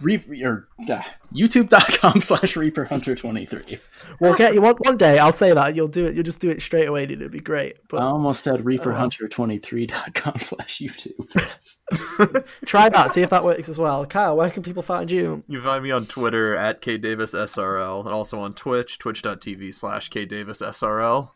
[0.00, 1.02] Reap, or, uh,
[1.34, 3.78] YouTube.com slash Reaper Hunter 23.
[4.20, 5.18] We'll get you one, one day.
[5.18, 6.14] I'll say that you'll do it.
[6.14, 7.04] You'll just do it straight away.
[7.04, 7.20] Dude.
[7.20, 7.76] It'd be great.
[7.88, 8.64] But, I almost said Oh, well.
[8.64, 12.34] ReaperHunter23.com slash YouTube.
[12.64, 13.10] try that.
[13.10, 14.06] See if that works as well.
[14.06, 15.44] Kyle, where can people find you?
[15.46, 21.30] You find me on Twitter at kdavissrl and also on Twitch, twitch.tv slash kdavissrl.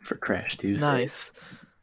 [0.00, 0.86] For Crash Tuesday.
[0.86, 1.32] Nice.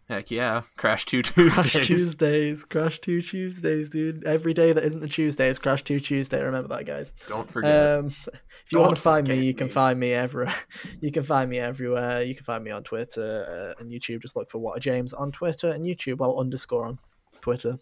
[0.09, 1.71] Heck yeah, Crash Two Tuesdays.
[1.71, 4.23] Crash Tuesdays, Crash Two Tuesdays, dude.
[4.23, 6.41] Every day that isn't a Tuesday is Crash Two Tuesday.
[6.41, 7.13] Remember that, guys.
[7.27, 7.99] Don't forget.
[7.99, 9.73] Um, if you want Don't to find me, you can me.
[9.73, 10.55] find me everywhere.
[11.01, 12.21] You can find me everywhere.
[12.21, 14.21] You can find me on Twitter uh, and YouTube.
[14.21, 16.17] Just look for a James on Twitter and YouTube.
[16.19, 16.99] Well, underscore on
[17.41, 17.77] Twitter.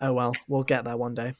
[0.00, 1.34] Oh well, we'll get there one day.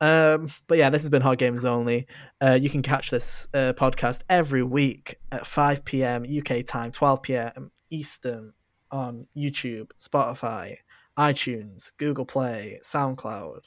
[0.00, 2.08] Um, but yeah, this has been Hot Games Only.
[2.40, 6.24] Uh, you can catch this uh, podcast every week at 5 p.m.
[6.24, 7.70] UK time, 12 p.m.
[7.90, 8.52] Eastern
[8.94, 10.76] on YouTube, Spotify,
[11.18, 13.62] iTunes, Google Play, SoundCloud.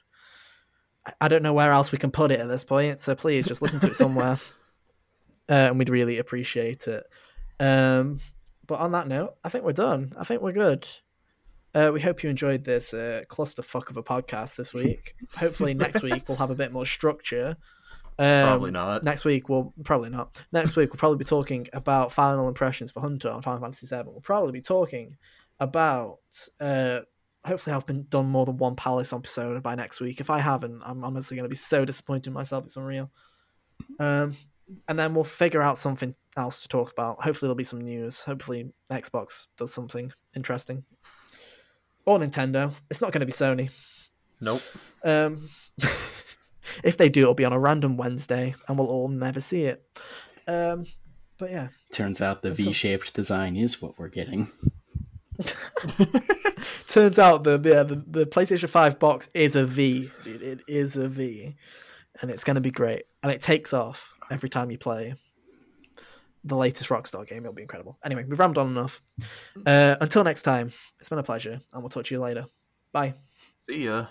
[1.21, 3.61] I- don't know where else we can put it at this point, so please just
[3.61, 4.39] listen to it somewhere,
[5.49, 7.05] uh, and we'd really appreciate it.
[7.59, 8.21] Um,
[8.65, 10.13] but on that note, I think we're done.
[10.17, 10.87] I think we're good.
[11.75, 15.15] Uh, we hope you enjoyed this uh, clusterfuck of a podcast this week.
[15.35, 17.57] Hopefully, next week we'll have a bit more structure.
[18.19, 19.03] Um, Probably not.
[19.03, 20.37] Next week we'll probably not.
[20.51, 24.03] Next week we'll probably be talking about final impressions for Hunter on Final Fantasy VII.
[24.05, 25.17] We'll probably be talking
[25.59, 26.19] about.
[26.59, 27.01] Uh,
[27.45, 30.19] hopefully, I've been done more than one Palace episode by next week.
[30.19, 32.65] If I haven't, I'm honestly going to be so disappointed in myself.
[32.65, 33.09] It's unreal.
[33.99, 34.35] Um,
[34.87, 37.23] and then we'll figure out something else to talk about.
[37.23, 38.21] Hopefully, there'll be some news.
[38.21, 40.83] Hopefully, Xbox does something interesting.
[42.05, 42.73] Or Nintendo.
[42.89, 43.69] It's not going to be Sony.
[44.39, 44.61] Nope.
[45.03, 45.49] Um,
[46.83, 49.83] if they do, it'll be on a random Wednesday, and we'll all never see it.
[50.47, 50.85] Um,
[51.37, 54.47] but yeah, Turns out the V-shaped design is what we're getting.
[56.87, 60.09] turns out the yeah, the, the PlayStation Five box is a V.
[60.25, 61.55] It, it is a V,
[62.21, 63.03] and it's going to be great.
[63.23, 65.15] And it takes off every time you play
[66.43, 67.43] the latest Rockstar game.
[67.43, 67.97] It'll be incredible.
[68.03, 69.01] Anyway, we've rammed on enough.
[69.65, 72.47] Uh, until next time, it's been a pleasure, and we'll talk to you later.
[72.91, 73.13] Bye.
[73.65, 74.07] See ya.